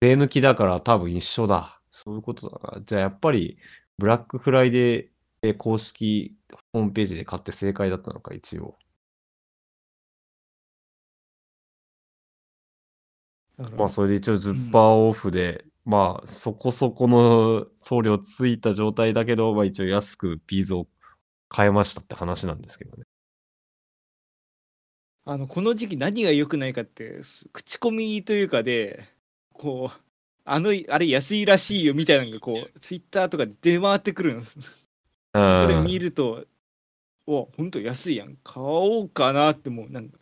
[0.02, 1.82] 税抜きだから多分一緒だ。
[1.92, 2.82] そういうことだな。
[2.86, 3.58] じゃあやっぱり、
[3.98, 5.10] ブラックフライデー
[5.42, 6.37] で公式
[6.78, 8.78] ホームページで買って正解だったのか、一応。
[13.58, 20.88] まあ、それで一応10%オフで、まあ、そこそこの送料ついた状態だけど、まあ一応安くビーズを
[21.50, 23.04] 買えましたって話なんですけどね。
[25.26, 29.04] あのこの時期何が良くないかってす口コミというかで
[29.52, 30.02] こう
[30.46, 34.58] あのあれ安いらしいよみたいなのがこうツイッターとかで出回ってくるんです
[35.34, 35.58] うん。
[35.58, 36.46] それ見ると
[37.28, 38.38] おほんと安いやん。
[38.44, 40.18] 買おうかなってもうなんか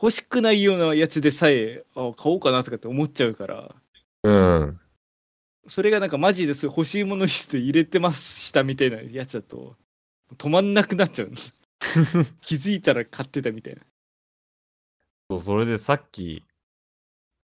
[0.00, 3.74] 欲しくないようなやつでさえあ買おうかなとかって思っちゃうから。
[4.22, 4.80] うん。
[5.66, 9.76] それがなんかマジでそう欲しいものリスト入れてましたみたいなやつだと
[10.36, 11.36] 止まんなくなっちゃうの。
[12.40, 13.82] 気づいたら買ってたみたいな。
[15.30, 16.44] そう、それでさっき、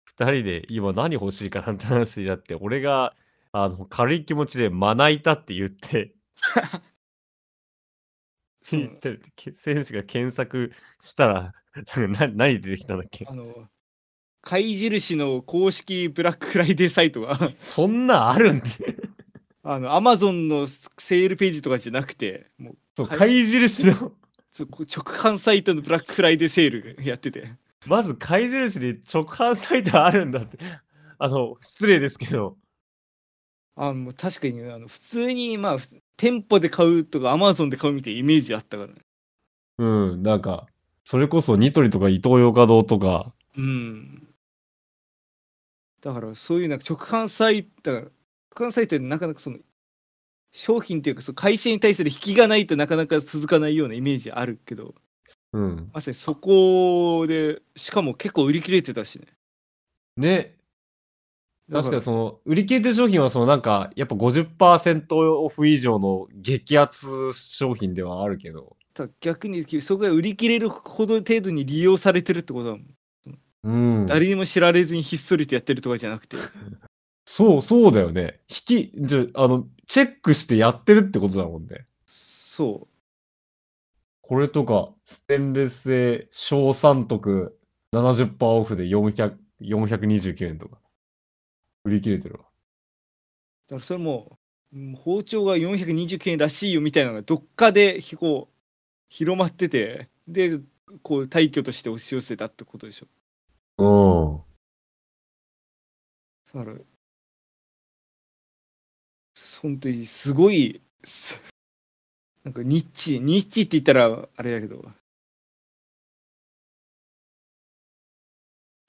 [0.05, 3.14] 二人で今何欲しいかなって話になって、俺が、
[3.52, 6.14] あの、軽い気持ちでまな板って言って、
[9.00, 13.26] てけ選手が検索したら、なんかな何出てきたんだっけ？
[13.29, 13.68] あの
[14.42, 18.64] 貝印の公式ブラックフライデーサイトがそんなんあるんで。
[19.64, 23.92] あの、アマゾンのセールページとかじゃなくて、もう、貝印の、
[24.57, 27.57] 直販サイトのブラックフライデーセール やってて。
[27.85, 30.59] まず貝印で直販サイトあるんだって。
[31.18, 32.57] あの、失礼ですけど。
[33.76, 35.86] あもう確かにあの普通にまあふ
[36.16, 38.94] 店舗で買うとかアマゾンで買うみたいなイメージあったからね。
[39.78, 39.86] う
[40.16, 40.66] ん、なんか、
[41.04, 44.26] それこそニトリとかイトーヨーカドーとか、うん
[46.00, 48.10] だからそういうなんか直販サイト直
[48.54, 49.58] 販サイトでなかなかその
[50.52, 54.94] 商品というかその会社に対する引きがないとなかなか続かないようなイメージあるけど。
[55.52, 55.90] うん。
[55.92, 59.26] まさにそこでしかも結構売り切れてたしね。
[60.16, 60.55] ね、だ
[61.70, 68.76] 確かにその、売り切れてる商品は、そのなんか、やっぱ50%オフ以上の激アツ商品ではあるけど、
[69.20, 72.79] 逆にそこが売り切れるほど程度に利用されてるってことは
[73.64, 74.07] うん。
[74.07, 76.37] 誰にも知られずにひっそりとやってるとかじゃなくて
[77.26, 78.40] そう、そうだよね。
[78.48, 81.85] 引き、じゃあ、の、チェックしてやってるってことだもんね。
[82.07, 82.88] そう
[84.22, 87.59] これとか、ステンレス製小三徳
[87.92, 90.79] 70%オフで400 429円とか。
[91.87, 92.40] 売り切れてるわ。
[93.68, 94.38] だからそれも
[94.72, 98.55] うん包丁が429円らしいよみたいなのがどっかでひこう
[99.09, 100.59] 広まっててで
[101.03, 103.83] こう退去として押し寄せたってことでしょう
[106.59, 106.61] ん。
[106.61, 106.77] だから
[109.62, 111.40] 本当にすごいす
[112.42, 114.83] なんかニッチニッチって言ったらあれだけど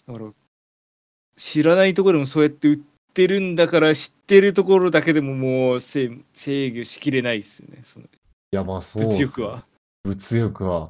[0.07, 0.31] だから
[1.37, 2.79] 知らないところでもそうやって売っ
[3.13, 8.09] てるんだから知ってるところだけでももう制制御しきれないですよねそのい
[8.51, 9.03] や、まあそう。
[9.03, 9.63] 物欲は。
[10.03, 10.89] 物欲は。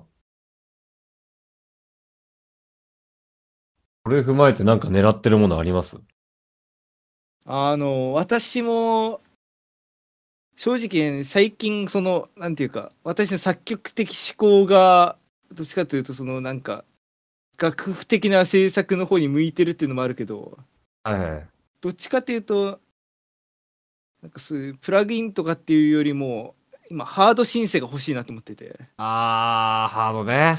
[4.04, 6.00] これ踏まえてなんか狙ってるものあります？
[7.46, 9.22] あの私も
[10.56, 15.18] 正直最近そのなんていうか私の作曲的思考が
[15.52, 16.86] どっちかというとそのなんか
[17.58, 20.58] 楽譜的な制作の方に向いてるっていうのもあるけど
[21.04, 21.48] はいはい。
[21.82, 22.80] どっちかというと
[24.22, 26.56] なんかそういうプラグインとかっていうよりも
[26.90, 30.58] 今ハードシンセが欲しいなと思っててあー、ハードね。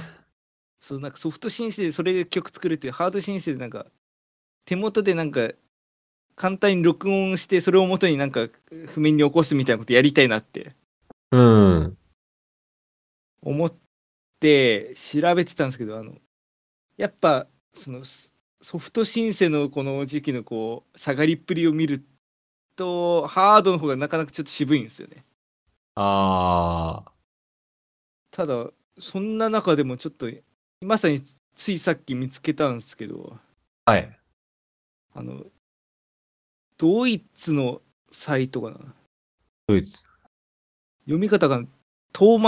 [0.81, 3.87] そうなんかソフトシンセでそれで曲作るっていうハードシンセでなんか
[4.65, 5.51] 手元でなんか
[6.37, 8.49] 簡単に録音してそれを元になんか
[8.87, 10.73] 譜面に起こすみたいなことやりたいなって
[11.33, 11.99] うん。
[13.43, 13.73] 思っ
[14.41, 16.15] て調べてたんですけどあの
[16.99, 18.31] やっぱそのソ
[18.61, 22.05] ソフトシンセのこの時期のこう下がりっぷりを見る
[22.77, 25.25] とハードの方がなかなかちょっと渋いんですよね
[25.95, 27.05] あ
[28.33, 28.67] ただ
[28.99, 30.29] そんな中でもちょっと
[30.81, 31.23] まさに
[31.55, 33.93] ついさっき見つけたんですけどー。
[33.93, 34.19] はい。
[35.15, 35.45] あの
[36.77, 37.81] ドイツの
[38.13, 38.79] サイトかな？
[39.67, 40.05] ドイツ。
[41.05, 41.63] 読み方が
[42.13, 42.39] トー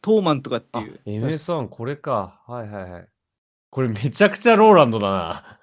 [0.00, 2.40] トーマンとかってあいう、MS1 これか。
[2.46, 3.08] はいはいはい。
[3.70, 5.58] これめちゃくちゃローランドだな。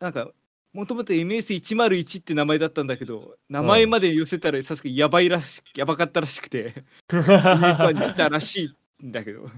[0.00, 0.30] なんか
[0.72, 9.50] もともと MS101 って名前だったんだけど名前まで寄せたらさすがにやばいらしやばかったらしくて MS1 にしたらしいんだけど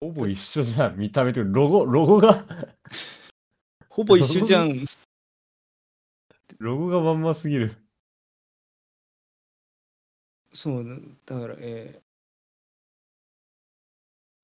[0.00, 0.96] ほぼ一緒じゃん。
[0.96, 2.44] 見た目とロゴ、ロゴが、
[3.88, 4.84] ほぼ一緒じゃん
[6.58, 7.76] ロゴがまんますぎる。
[10.52, 10.84] そう
[11.26, 12.08] だからえー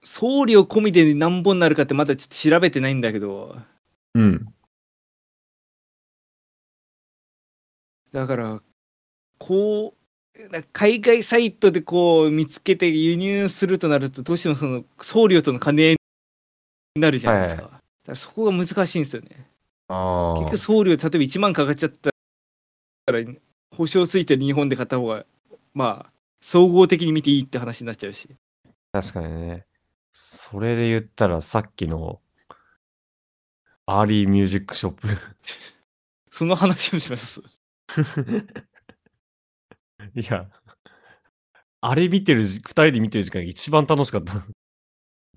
[0.07, 3.57] 送料込みで何本になるかってまだちょっと調べてないんだけど
[4.15, 4.47] うん。
[8.13, 8.63] だから
[9.39, 9.95] こ
[10.37, 15.97] うな海外サイトでこう見つけて輸入するとなるとどうしてもその送料との兼ね合い
[16.97, 19.49] になるじゃないですか,、はいだからそこが難しいんですよね
[19.95, 22.11] あ結局送料例えば1万かかっちゃった
[23.13, 23.21] ら
[23.77, 25.25] 保証ついてる日本で買った方が
[25.73, 28.29] まあ総合的に見ていいって話になっちゃうし。
[28.93, 29.67] 確かにね。
[30.13, 32.21] それで言ったらさっきの
[33.87, 35.09] Early Music Shop。
[36.31, 37.41] その話をします。
[40.15, 40.51] いや、
[41.81, 44.35] あれ見てるじ、二人で見てる時間が一番楽しかった。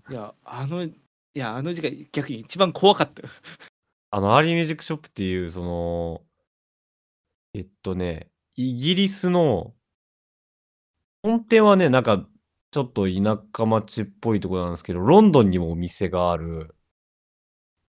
[0.09, 0.93] いや、あの、い
[1.33, 3.29] や、あの時間逆に一番怖かったよ。
[4.17, 6.23] あの、 Early Music Shop っていう、その、
[7.53, 9.75] えっとね、イギリスの、
[11.21, 12.27] 本店はね、なんか、
[12.71, 16.73] ちょっと田舎町っぽいところなんですけど、ロンドンにもお店がある、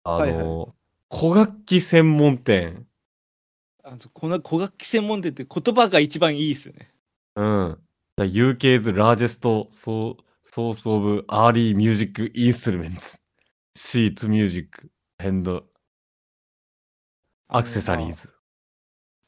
[0.03, 0.75] あはいはの、
[1.09, 2.89] 古楽器専門店。
[3.85, 6.93] あのこの古楽器専門店って言葉が一番いいですよね。
[7.37, 7.79] うん。
[8.19, 9.47] UK's largest
[10.43, 13.21] source of early music instruments.
[13.77, 14.85] Sheet music
[15.21, 15.63] and
[17.49, 18.31] アクセサリーズ。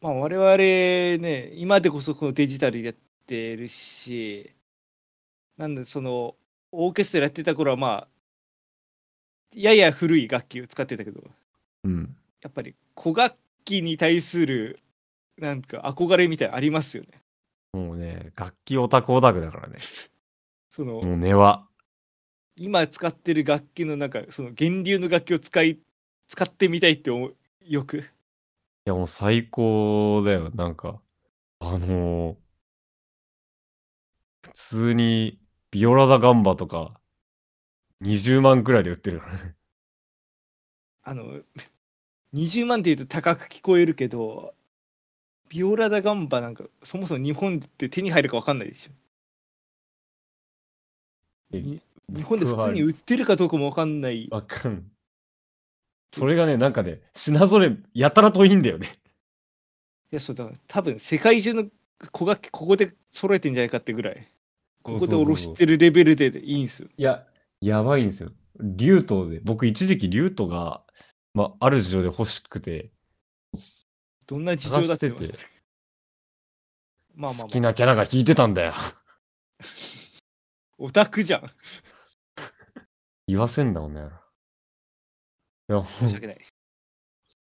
[0.03, 2.95] まあ、我々ね、今でこそこのデジタルやっ
[3.27, 4.51] てるし、
[5.57, 6.37] なんでその、
[6.73, 8.09] オーケストラやってた頃はまあ、
[9.55, 11.23] やや古い楽器を使ってたけど、
[11.85, 12.17] うん。
[12.43, 14.79] やっぱり古楽器に対する、
[15.39, 17.23] なんか憧れみたいありますよね。
[17.73, 19.79] もうね、楽器オタクオタクだからね。
[20.69, 21.67] その、もう根は。
[22.57, 25.79] 今使ってる楽器のなんか、その源流の楽器を使い、
[26.29, 27.37] 使ってみたいって思う、
[27.67, 28.11] よく。
[28.87, 30.51] いやもう最高だよ。
[30.51, 31.03] なんか、
[31.61, 32.39] あのー
[34.43, 35.41] 普通に
[35.71, 37.01] ビオラダガンバとか
[38.01, 39.57] 20万くらいで売ってるからね。
[41.03, 41.43] あの、
[42.33, 44.55] 20万って言うと高く聞こえるけど、
[45.51, 48.93] ビオラダガンバなんか、そもそも日本で手に入るか分かんないでしょ。
[52.15, 54.31] 日本で普通に売ってるかどうかも分かんない。
[54.31, 54.91] わかん。
[56.13, 58.89] それがね、なんかね、品ぞれやたらといいんだよね。
[60.13, 61.65] いや、そうだ多分世界中の
[62.17, 64.27] 古楽器ここで揃えてんじゃないかってぐらい、
[64.83, 66.89] ここでおろしてるレベルでいいんですよ。
[66.97, 67.27] いや、
[67.61, 68.33] やばいんですよ。
[68.59, 70.83] リュートで、僕一時期リュートが、
[71.35, 72.91] まあ、ある事情で欲しくて、
[74.27, 75.17] どんな事情だってて
[77.15, 78.73] まあまあ、まあ、きなキャラが弾いてたんだよ。
[80.79, 81.51] オタクじゃん。
[83.27, 84.09] 言わせんだもんね。
[85.71, 86.39] いや、申し訳ない。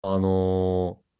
[0.03, 1.11] あのー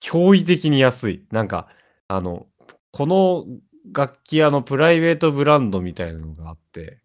[0.00, 1.26] 驚異的に安い。
[1.32, 1.68] なんか、
[2.06, 2.46] あの、
[2.92, 3.46] この
[3.92, 7.00] 楽器屋のプライベートブランドみたいなのがあって、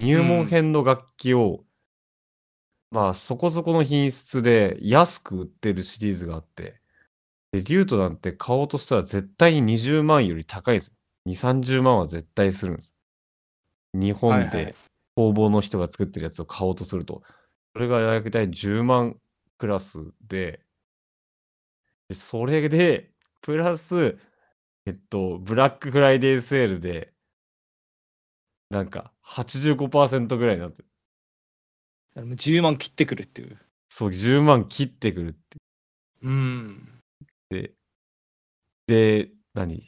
[0.00, 1.64] 入門編の楽器を、
[2.90, 6.80] まあそこそこの品質で安く売ってるシリーズがあって、
[7.52, 10.94] で、リュートなんて買おうとしたら絶対に20万より高いんですよ。
[11.26, 12.94] 2、30万は絶対するんです。
[13.94, 14.74] 日本はいはいで
[15.16, 17.22] 工房の人が作ってるやつを買おうとすると、
[17.74, 19.20] それが大体10万
[19.58, 20.60] クラスで、
[22.08, 23.12] でそれで、
[23.42, 24.18] プラス、
[24.86, 27.12] えっと、ブラックフライデーセールで、
[28.70, 30.88] なんか85%ぐらいになってる。
[32.16, 33.58] あの10万切ってくるっていう。
[33.88, 35.58] そう、10万切ってくるって。
[36.22, 37.00] うん。
[37.50, 37.72] で、
[38.86, 39.82] で、何？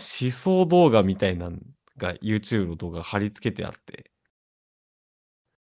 [0.00, 1.58] 思想動画みたいなの
[1.96, 4.10] が YouTube の動画貼り付けてあって、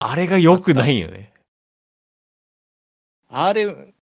[0.01, 1.33] あれが良くないよね。
[3.29, 3.66] あれ、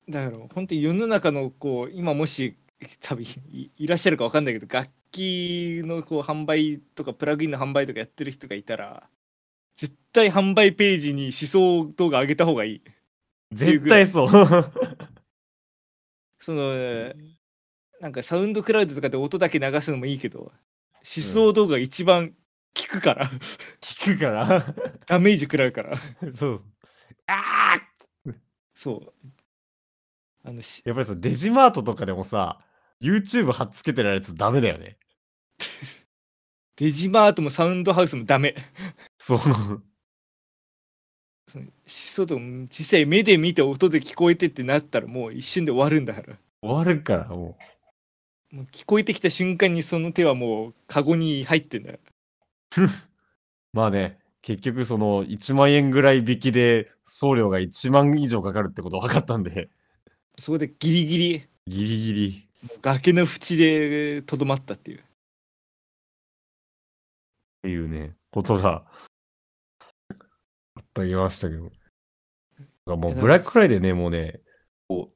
[0.08, 2.56] だから本当に世の中のこう、今もし
[3.00, 9.08] 多分いいらっしゃるか分かんないけど、楽器のこう販売とかプラグインの販売とかやってる人がいたら、
[9.76, 12.82] 絶対販売ページに思想動画上げた方がいい。
[13.52, 14.28] 絶対そう。
[16.38, 17.12] その、
[18.00, 20.52] なんかサウンドクラウドとかで音だけ流すのもいいけど、思
[21.24, 22.34] 想動画一番効
[22.88, 23.30] くから、
[23.80, 24.74] 聞くから。
[25.06, 25.98] ダメージ食らうから。
[26.38, 26.62] そう。
[27.26, 27.97] ああ
[28.78, 29.12] そう。
[30.44, 32.60] あのしやっぱりさ、デジマートとかでもさ、
[33.02, 34.96] YouTube 貼っつけてるやつダメだよね。
[36.76, 38.54] デジマートもサウンドハウスもダメ。
[39.18, 39.40] そう。
[41.48, 46.36] その思想と実際目で見て音で聞こえてってなったらもう一瞬で終わるんだから。
[46.62, 47.58] 終わるから、も
[48.52, 51.98] もう聞こえてきた瞬間にその手はもうカゴに入ってんだよ。
[52.76, 52.80] う。
[53.74, 59.70] まあね、結局その1万円ぐらい引きで送料が1万以上かかるってこと分かったんで、
[60.38, 62.48] そこでギリギリギリギリ。
[62.62, 64.98] もう崖の縁でとどまったっていう。
[64.98, 65.02] っ
[67.62, 68.84] ていうね、ことが
[70.76, 71.70] あったりましたけど。
[72.96, 74.40] もうブラックフライデーね、もうね、
[74.86, 75.14] こう、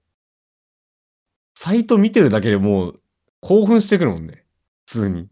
[1.59, 3.01] サイト見てるだけでもう
[3.41, 4.45] 興奮してくるもんね。
[4.87, 5.29] 普通に。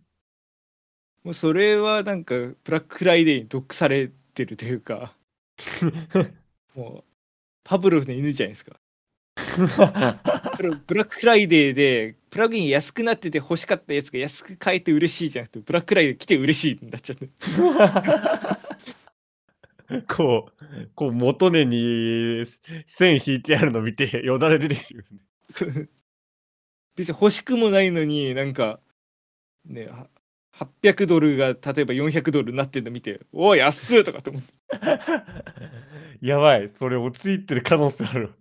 [1.25, 5.15] もうそれはなんかブラックフライデーに毒されてるというか
[6.75, 7.05] もう
[7.65, 8.77] パブロフの犬じゃないですか。
[9.57, 9.67] ブ
[10.95, 17.29] ラックフライデーでプラグイン安くなってて欲しかったやつが安く買えて嬉しいじゃなくてブラックフライデー来て嬉しいになっちゃって
[20.07, 22.45] こう、こう元値に
[22.87, 25.89] 線引いてあるの見て、よだれ出てくるね。
[26.95, 28.79] 別に欲しくもないのになんか
[29.65, 30.09] ねは
[30.53, 34.53] 800ドルが例えば400ドルになってんの見ておい安っとかと思って
[36.21, 38.35] やばい、それ陥ってる可能性ある。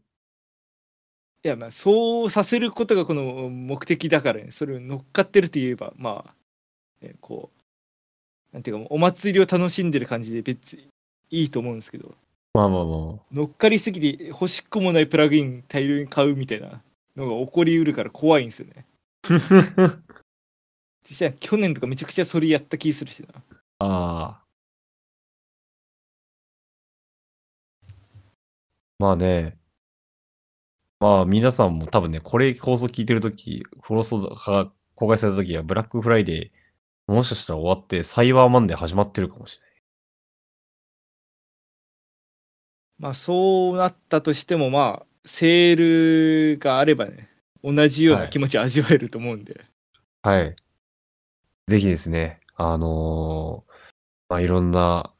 [1.41, 4.51] いやまあそうさせることがこの目的だからね。
[4.51, 10.89] それを乗っかってるといえばまあ、ね、こうなんていうかお祭りを楽しんでる感じで別に
[11.29, 12.13] いいと思うんですけど。
[12.53, 16.81] まあまあま乗っかりすぎて欲しくもないプラグイン大量に買うみたいな
[17.15, 18.85] のが起こりうるから怖いんですよね。
[19.29, 19.97] あ。
[21.07, 23.27] 実際去年とかめちゃくちゃそれやった気するしな。
[23.79, 24.41] あ
[28.99, 29.57] まあね。
[30.99, 39.69] まあ皆さんも多分ね、これ放送聞いてるとき、フロストが公開されたときは、ブラックフライデー、もしかしたら終わって、サイバーマンデー始まってるかもしれない。
[42.99, 47.29] まあそうなったとしてもまあセールがあればね
[47.63, 49.65] 同じような気持ち味わえると思うんで、
[50.21, 50.55] はい。
[51.67, 53.71] ぜひですね、あのー
[54.29, 55.13] まあいろんな、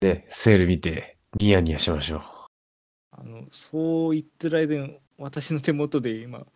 [0.00, 2.39] ね、セール見て、ニヤニヤしましょう。
[3.20, 6.46] あのそう言ってる間に私の手元で今も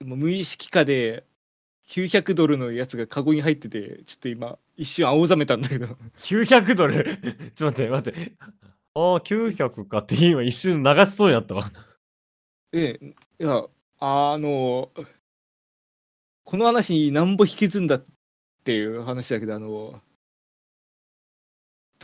[0.00, 1.24] う無意識化で
[1.88, 5.86] 900ドルのやつがカゴに入っててちょっと今一瞬青ざめたんだけど
[6.22, 7.18] 900ドル？
[7.54, 8.32] ちょっと待って、待って。
[8.96, 11.70] ああ、900かって今一瞬流しそうになったわ。
[12.72, 13.64] ええいや
[14.00, 14.90] あの
[16.44, 18.04] この話になんぼ引きずんだっ
[18.64, 20.00] ていう話だけどあの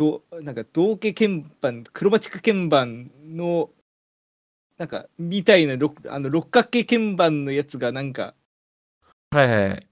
[0.00, 3.68] どなんか道家鍵盤クロマチック鍵盤の
[4.78, 8.32] なんかみたいな六あの六角形鍵盤のやつがなんか
[9.30, 9.89] はいはい。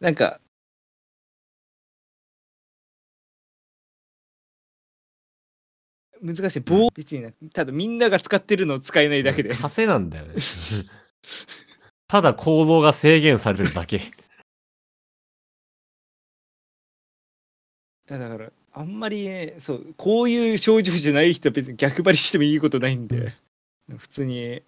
[0.00, 0.40] なんか
[6.24, 9.54] 難しい棒別になただみんなが使ってるのを使えないだけで。
[9.54, 10.34] 枷なんだよね。
[12.08, 13.96] ただ行動が制限されてるだけ。
[13.96, 14.00] い
[18.08, 23.32] やだからあんまりねそうこういう症状じゃない人は別に逆張りしてもいいことないんで、
[23.96, 24.64] 普通に、え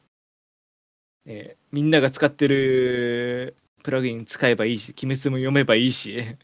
[1.26, 3.54] ーみんなが使ってる
[3.86, 6.36] プラグイン使えばいいし鬼滅も読めばいいし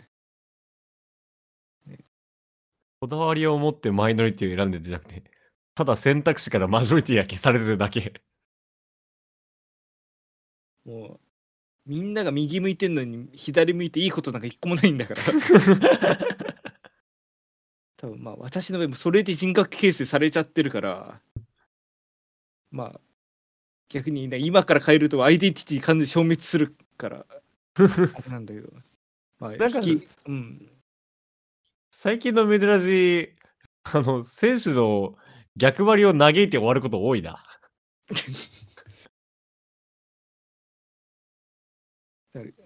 [3.00, 5.24] こだわりを持ってマイノリティを選んでるんじゃなくて、
[5.74, 8.22] ただ選択肢からマジョリティが消されてるだけ。
[10.84, 11.20] もう
[11.84, 15.20] みんなが右向いてんのに左向いていいことなんか一個もないんだから
[17.98, 21.20] 多分まあ私の場合もそれで人格形成されちゃってるから
[22.70, 23.00] まあ
[23.92, 27.26] 逆にね今から変えるとアイデンティティ完全に消滅するから
[28.28, 28.68] なんだけど。
[29.38, 29.80] まあなんか
[30.26, 30.68] うん。
[31.90, 33.34] 最近のメデラジ、
[33.84, 35.16] あの、選手の
[35.56, 37.44] 逆張りを嘆いて終わること多いな。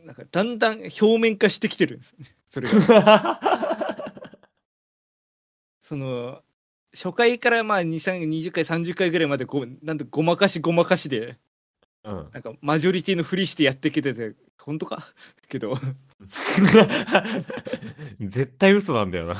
[0.04, 3.40] なんかだんだん表面化してきてるんですねそれが。
[5.82, 6.42] その
[6.96, 11.38] 初回からまあ20回30回ぐらいまでこうなんとごまかしごまかしで
[12.04, 12.30] うん。
[12.32, 15.06] なんかマジョリティのふりしてやってきてて本当か？
[15.48, 15.78] けど
[18.20, 19.34] 絶対嘘なんだよな。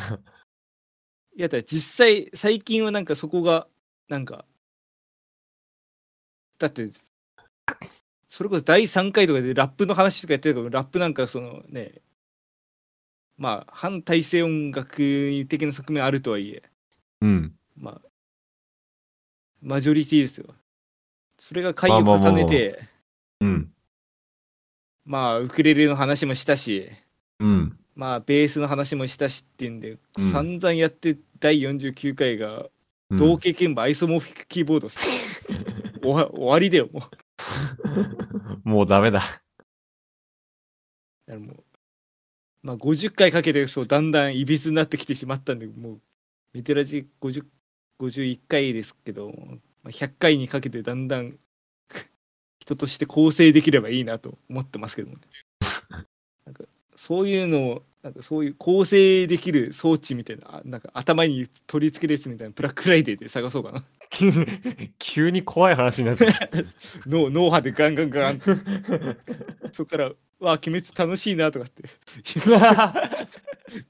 [1.37, 3.69] いやだから実際最近はなんかそこが
[4.09, 4.45] なんか
[6.59, 6.91] だって
[8.29, 12.01] それこそ第3回とかでラップの話とかやってたけどラップなんかそのね
[13.37, 14.97] まあ反体制音楽
[15.49, 16.63] 的な側面あるとはいえ
[17.27, 17.53] うん。
[17.77, 18.01] まあ
[19.63, 20.47] マジョリティですよ
[21.39, 22.79] それが回を重ねて
[23.41, 23.73] うん。
[25.05, 26.89] まあウクレレの話もしたし
[27.41, 27.79] うん。
[27.95, 32.67] まあベースの話もしたしっていうんで、うん散々やって第49回が
[33.11, 34.99] うん同型鍵盤アイソモーフィックキーボードっす
[36.03, 37.03] 終わ終わりだよも
[38.65, 39.23] うもうダメだ。
[41.27, 41.65] だもう
[42.63, 46.01] まあ50回かけてそうだんだんいびつになってきてしまったんでもう
[46.57, 47.45] メテラジ50
[48.01, 49.29] 51回ですけど、
[49.83, 51.39] まあ100回にかけてだんだん
[52.61, 55.23] 人として構成できればいいなと思ってますけどもね。
[56.47, 63.85] なんかそういうのをなんかそういう構成できる装置みたいなあなんか頭に取り付けるやつみたいなブラックフライデーで探そうかな。
[64.99, 66.49] 急に怖い話になっちゃった。
[67.07, 68.45] 脳脳波でガンガンガンって
[69.73, 70.05] そこから
[70.41, 71.83] 「わあ鬼滅楽しいな」とかって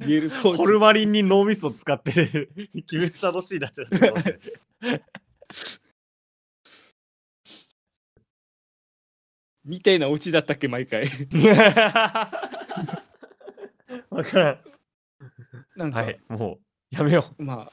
[0.00, 3.86] 言える装置ホルマリンに脳みそ使って、鬼滅楽しいなって
[9.64, 11.06] みたいなオチだったっけ毎回。
[14.10, 14.58] わからん。
[15.76, 16.58] なんか、はい、も
[16.92, 17.42] うやめよう。
[17.42, 17.72] まあ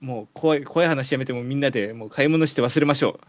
[0.00, 3.20] もう怖い怖い話やめてもみんなでもう買い物して忘れましょ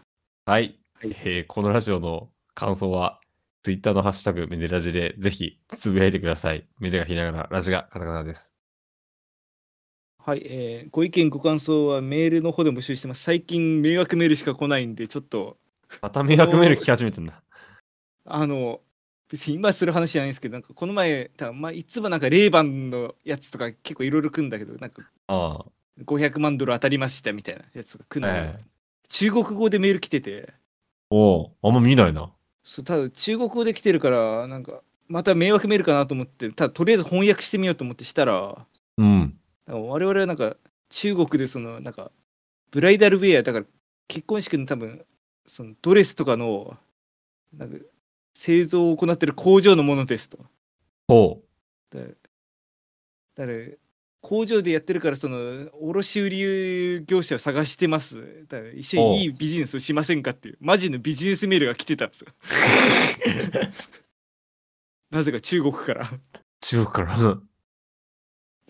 [0.46, 1.16] はい、はい。
[1.24, 3.20] えーこのラジオの感想は、
[3.66, 6.68] ツイッターのハッシュタグメデラジでぜひつぶやいてください。
[6.78, 8.54] メデがひらがな、ラジがカタカナです。
[10.20, 10.22] う。
[10.30, 13.22] はい、えーご意見ご感想はメールの方で募集してます。
[13.22, 15.58] 最近迷惑メールしか来ないんでちょっと
[16.00, 17.42] また迷惑メール聞き始めてんだ。
[18.24, 18.80] あの
[19.28, 25.64] 別に今する話じゃないんですけどなんかこの前多分まあいつもなんかレイバンのやつとか結構いろいろ来るんだけどなんかあ
[26.04, 28.76] 500万ドル当たりましたみたいなやつが来るあ、んだけど、ええ
[29.08, 30.54] 中国語でメール来てて
[31.10, 32.35] おお、あんま見ないな。
[32.66, 38.66] そうただ中国語で来てるからなんかまた迷惑メールかなと思ってただとりあえず翻訳してみようと思ってしたら
[38.98, 39.38] うん。
[39.68, 40.56] 我々はなんか
[40.90, 42.10] 中国でそのなんか
[42.72, 43.66] ブライダルウェアだから
[44.08, 45.04] 結婚式の多分
[45.46, 46.76] そのドレスとかの
[47.56, 47.76] なんか
[48.34, 50.38] 製造を行ってる工場のものですと。
[51.06, 51.40] ほ
[51.90, 53.76] だからだから
[54.28, 62.32] 工場でやってるからその卸売業者を探してますだから一緒にいいビジネスをしませんかっていうマジのビジネスメールが来てたんですよ
[65.12, 66.10] なぜか中国から。
[66.60, 67.38] 中国から？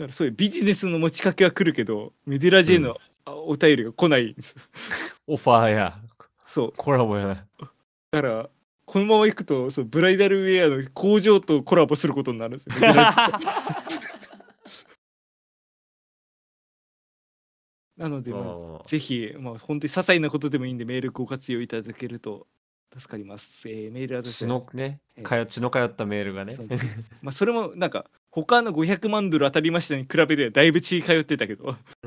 [0.06, 4.60] らそういうビジネスの持ちかけは来るけどメデラジェのあお便りが来ないんですよ
[5.26, 5.98] オファーや。
[6.44, 7.46] そうコラボや。
[7.58, 7.66] だ
[8.12, 8.50] から
[8.84, 12.74] このままいくとそうブライダルウェアの工場とコラボすることになるんですよ
[17.96, 22.46] なので、まあ、あぜひ、まあ、本当に些細なことでもいいんで、メールご活用いただけると
[22.96, 23.68] 助かります。
[23.68, 26.56] えーメールアドレス血のねえ、かよ血の通ったメールがね
[27.22, 31.76] まあ、それもなんか、他の500万ドル当たりましたに比べてだいぶ血通ってたけど、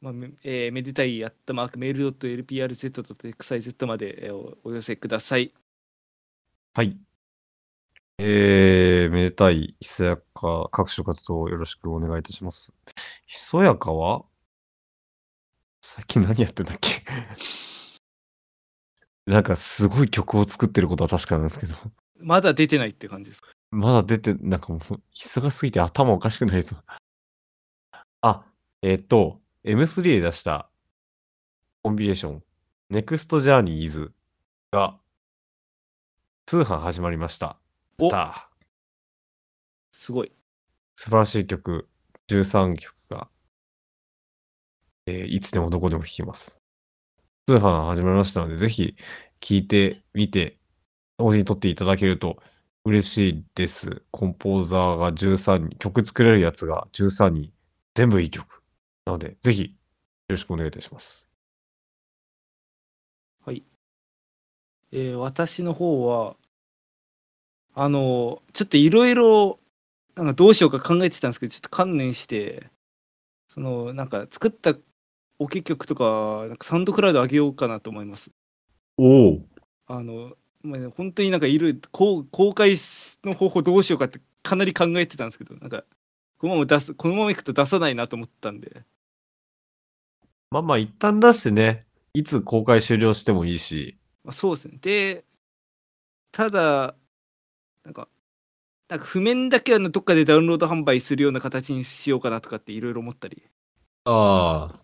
[0.00, 5.52] まあめえーめでたいアットマークメール .lprz.xyz までえーおお寄せください。
[6.74, 6.98] はい。
[8.18, 12.72] えー、めでたい、ひそやか、各種活動をよろしくお願いいたします。
[13.26, 14.24] ひそやかは？
[15.82, 17.02] 最近何やってんだっけ？
[19.26, 21.74] なんかすごい曲を作ってることは確かなんですけど、
[22.20, 23.42] まだ出てないって感じです。
[23.70, 24.80] まだ出て、なんかもう、
[25.16, 26.84] 忙しすぎて頭おかしくなりそう。
[28.20, 28.44] あ、
[28.82, 30.70] えっ、と、M3 で出した
[31.82, 32.44] コンビネーション、
[32.92, 34.12] NEXT Journeys
[34.70, 35.00] が
[36.46, 37.58] 通販始まりました。
[37.98, 38.48] おた
[39.92, 40.32] すごい。
[40.96, 41.88] 素晴らしい曲、
[42.26, 43.28] 13曲が、
[45.06, 46.60] えーいつでもどこでも聴けます。
[47.48, 48.96] 通販始まりましたので、ぜひ
[49.40, 50.58] 聴いてみて、
[51.18, 52.42] 同時に撮っていただけると
[52.84, 54.02] 嬉しいです。
[54.10, 57.52] コンポーザーが13人、曲作れるやつが13人、
[57.94, 58.62] 全部いい曲。
[59.06, 59.70] なので、ぜひよ
[60.30, 61.28] ろしくお願いいたします。
[64.92, 66.36] えー私の方は、
[67.74, 69.58] あの、ちょっといろいろ、
[70.14, 72.70] なんかどうしようか考えてたんですけど、ちょっと観念して、
[73.48, 74.74] その、なんか作った
[75.38, 78.30] オケ曲とか、なんかサウンドクラウド上げようかなと思います。
[78.96, 79.40] おお
[79.86, 82.76] あの、まあね、本当になんかいる公公開
[83.24, 85.84] の方法どうしようかってかなり考えてたんですけど、なんか、
[86.38, 88.82] このまま出す、このままいくと出さないなと思ったんで、
[90.50, 94.78] まあまあ、一旦出してね、いつ公開終了してもいいし、まあ、そうですね。
[94.80, 95.24] で、
[96.30, 96.94] ただ、
[97.84, 98.08] なんか、
[98.88, 103.42] なんか譜面だけはどっかでダウンロード販売するような形にしようかなとかっていろいろ思ったり
[104.04, 104.80] ああ、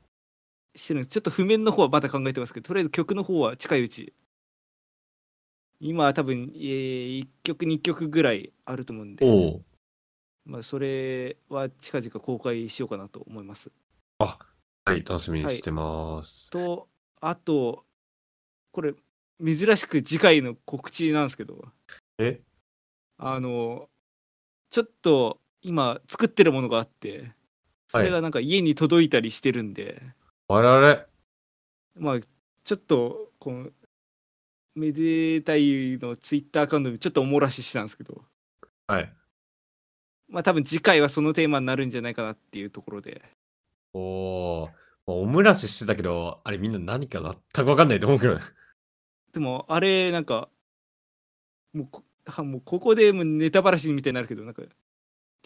[0.75, 1.13] してるんです。
[1.13, 4.15] ちょっと譜面の方はまだ考えてますけど、とりあえず曲の方は近いうち。
[5.81, 9.25] 今は多分、えー、1曲2曲ぐらいあると思うんで、
[10.45, 13.71] まあ、それは近々公開しようかなと思います。
[14.85, 16.51] はい、楽しみにしてます。
[16.51, 16.89] と、
[17.21, 17.85] あと、
[18.73, 18.95] これ、
[19.43, 21.67] 珍しく次回の告知なんですけど、
[22.19, 22.41] え？
[23.23, 23.91] あの、
[24.71, 27.33] ちょっと今作ってるものがあって、
[27.87, 30.03] それがなんか家に届いたりしてるんで、
[30.49, 31.05] 我々、
[31.97, 32.21] まあ、
[32.65, 33.71] ちょっと、この、
[34.75, 38.25] めでたいのツイッターアカウントにちょっとおもらししたんですけど、
[38.87, 39.13] はい。
[40.29, 43.23] まあ多分次回はそのテーマになるんじゃないかなっていうところで、
[43.93, 44.67] おー。
[45.07, 48.41] まあおむらししてたけど、あれみんな何か全く分かんないと思うけどね。
[49.33, 50.49] でもあれなんか
[51.73, 54.63] もうこはもうここでもうネタばらしみたいになるけどなんか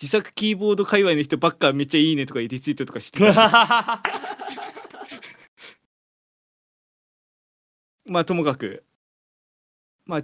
[0.01, 4.03] 自作キーボード界隈の人ばっかめっちゃいいねとかリツイートとかしてた
[8.07, 8.85] まあともかく
[10.07, 10.22] まあ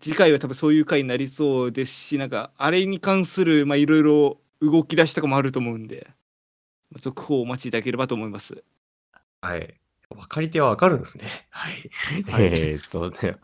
[0.00, 6.08] 次回は多分そういう回になりそうですしなんかあれに関するまあいろいろ動き出しとかもあると思うんで
[6.96, 8.64] 続報をお待ちいただければと思います
[9.40, 9.74] はい。
[10.10, 11.24] 分かり手は分かるんですね。
[11.50, 11.90] はい。
[12.30, 13.36] はいえーっと、で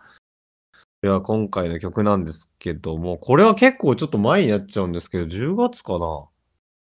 [1.05, 6.27] では今回の曲なんですけども、これは結構ちょっと前になっちゃうんですけど、10月かな。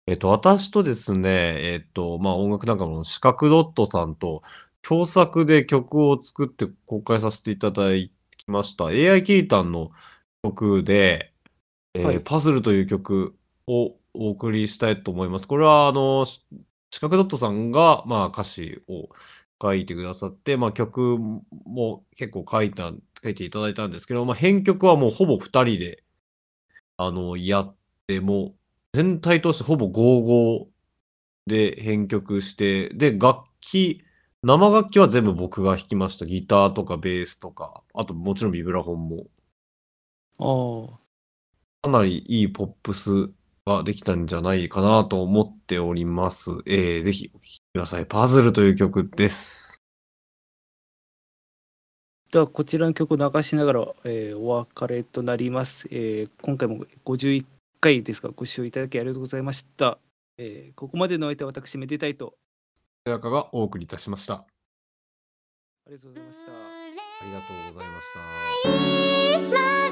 [0.05, 4.43] えっと、私とですね、えっと、まあ音楽仲間の四角ドットさんと
[4.83, 8.11] 共作で曲を作って公開させていただき
[8.45, 8.89] ました。
[8.89, 9.89] AI キータンの
[10.43, 11.33] 曲で、
[11.95, 15.47] えーはいパズルという曲をお送りしたいと思います。
[15.47, 16.45] これは、あの、し
[16.91, 19.09] 四角ドットさんが、まあ歌詞を
[19.61, 21.17] 書いてくださって、まあ曲
[21.65, 22.91] も結構書いた、
[23.23, 26.03] 書いていただいたんですけど、まあ編曲はもうほぼ2人で、
[26.97, 27.75] あの、やっ
[28.07, 28.55] て、もう
[28.93, 30.67] 全体としてほぼ55
[31.47, 34.03] で編曲して、で、楽器、
[34.43, 36.25] 生楽器は全部僕が弾きました。
[36.25, 39.27] ギターとかベースとか、あともちろんビブラフォンも。
[40.39, 41.01] ああ
[41.83, 43.31] かなりいいポップス
[43.65, 46.51] ができたんじゃないかなと思っております。
[46.65, 48.05] えー、ぜひお聴きください。
[48.05, 49.70] パズルという曲です。
[52.31, 57.43] ではこちらの曲を流しながら、えーお別れとなります、えー今回も51
[57.81, 59.97] 回ですがご視聴いただきありがとうございました、
[60.37, 62.33] えーここまでのお相手は私めでたいと。
[63.05, 64.35] さやかがお送りいたしました。
[64.35, 64.45] あ
[65.89, 66.51] りがとうございました。
[66.51, 69.90] ありがとうございました。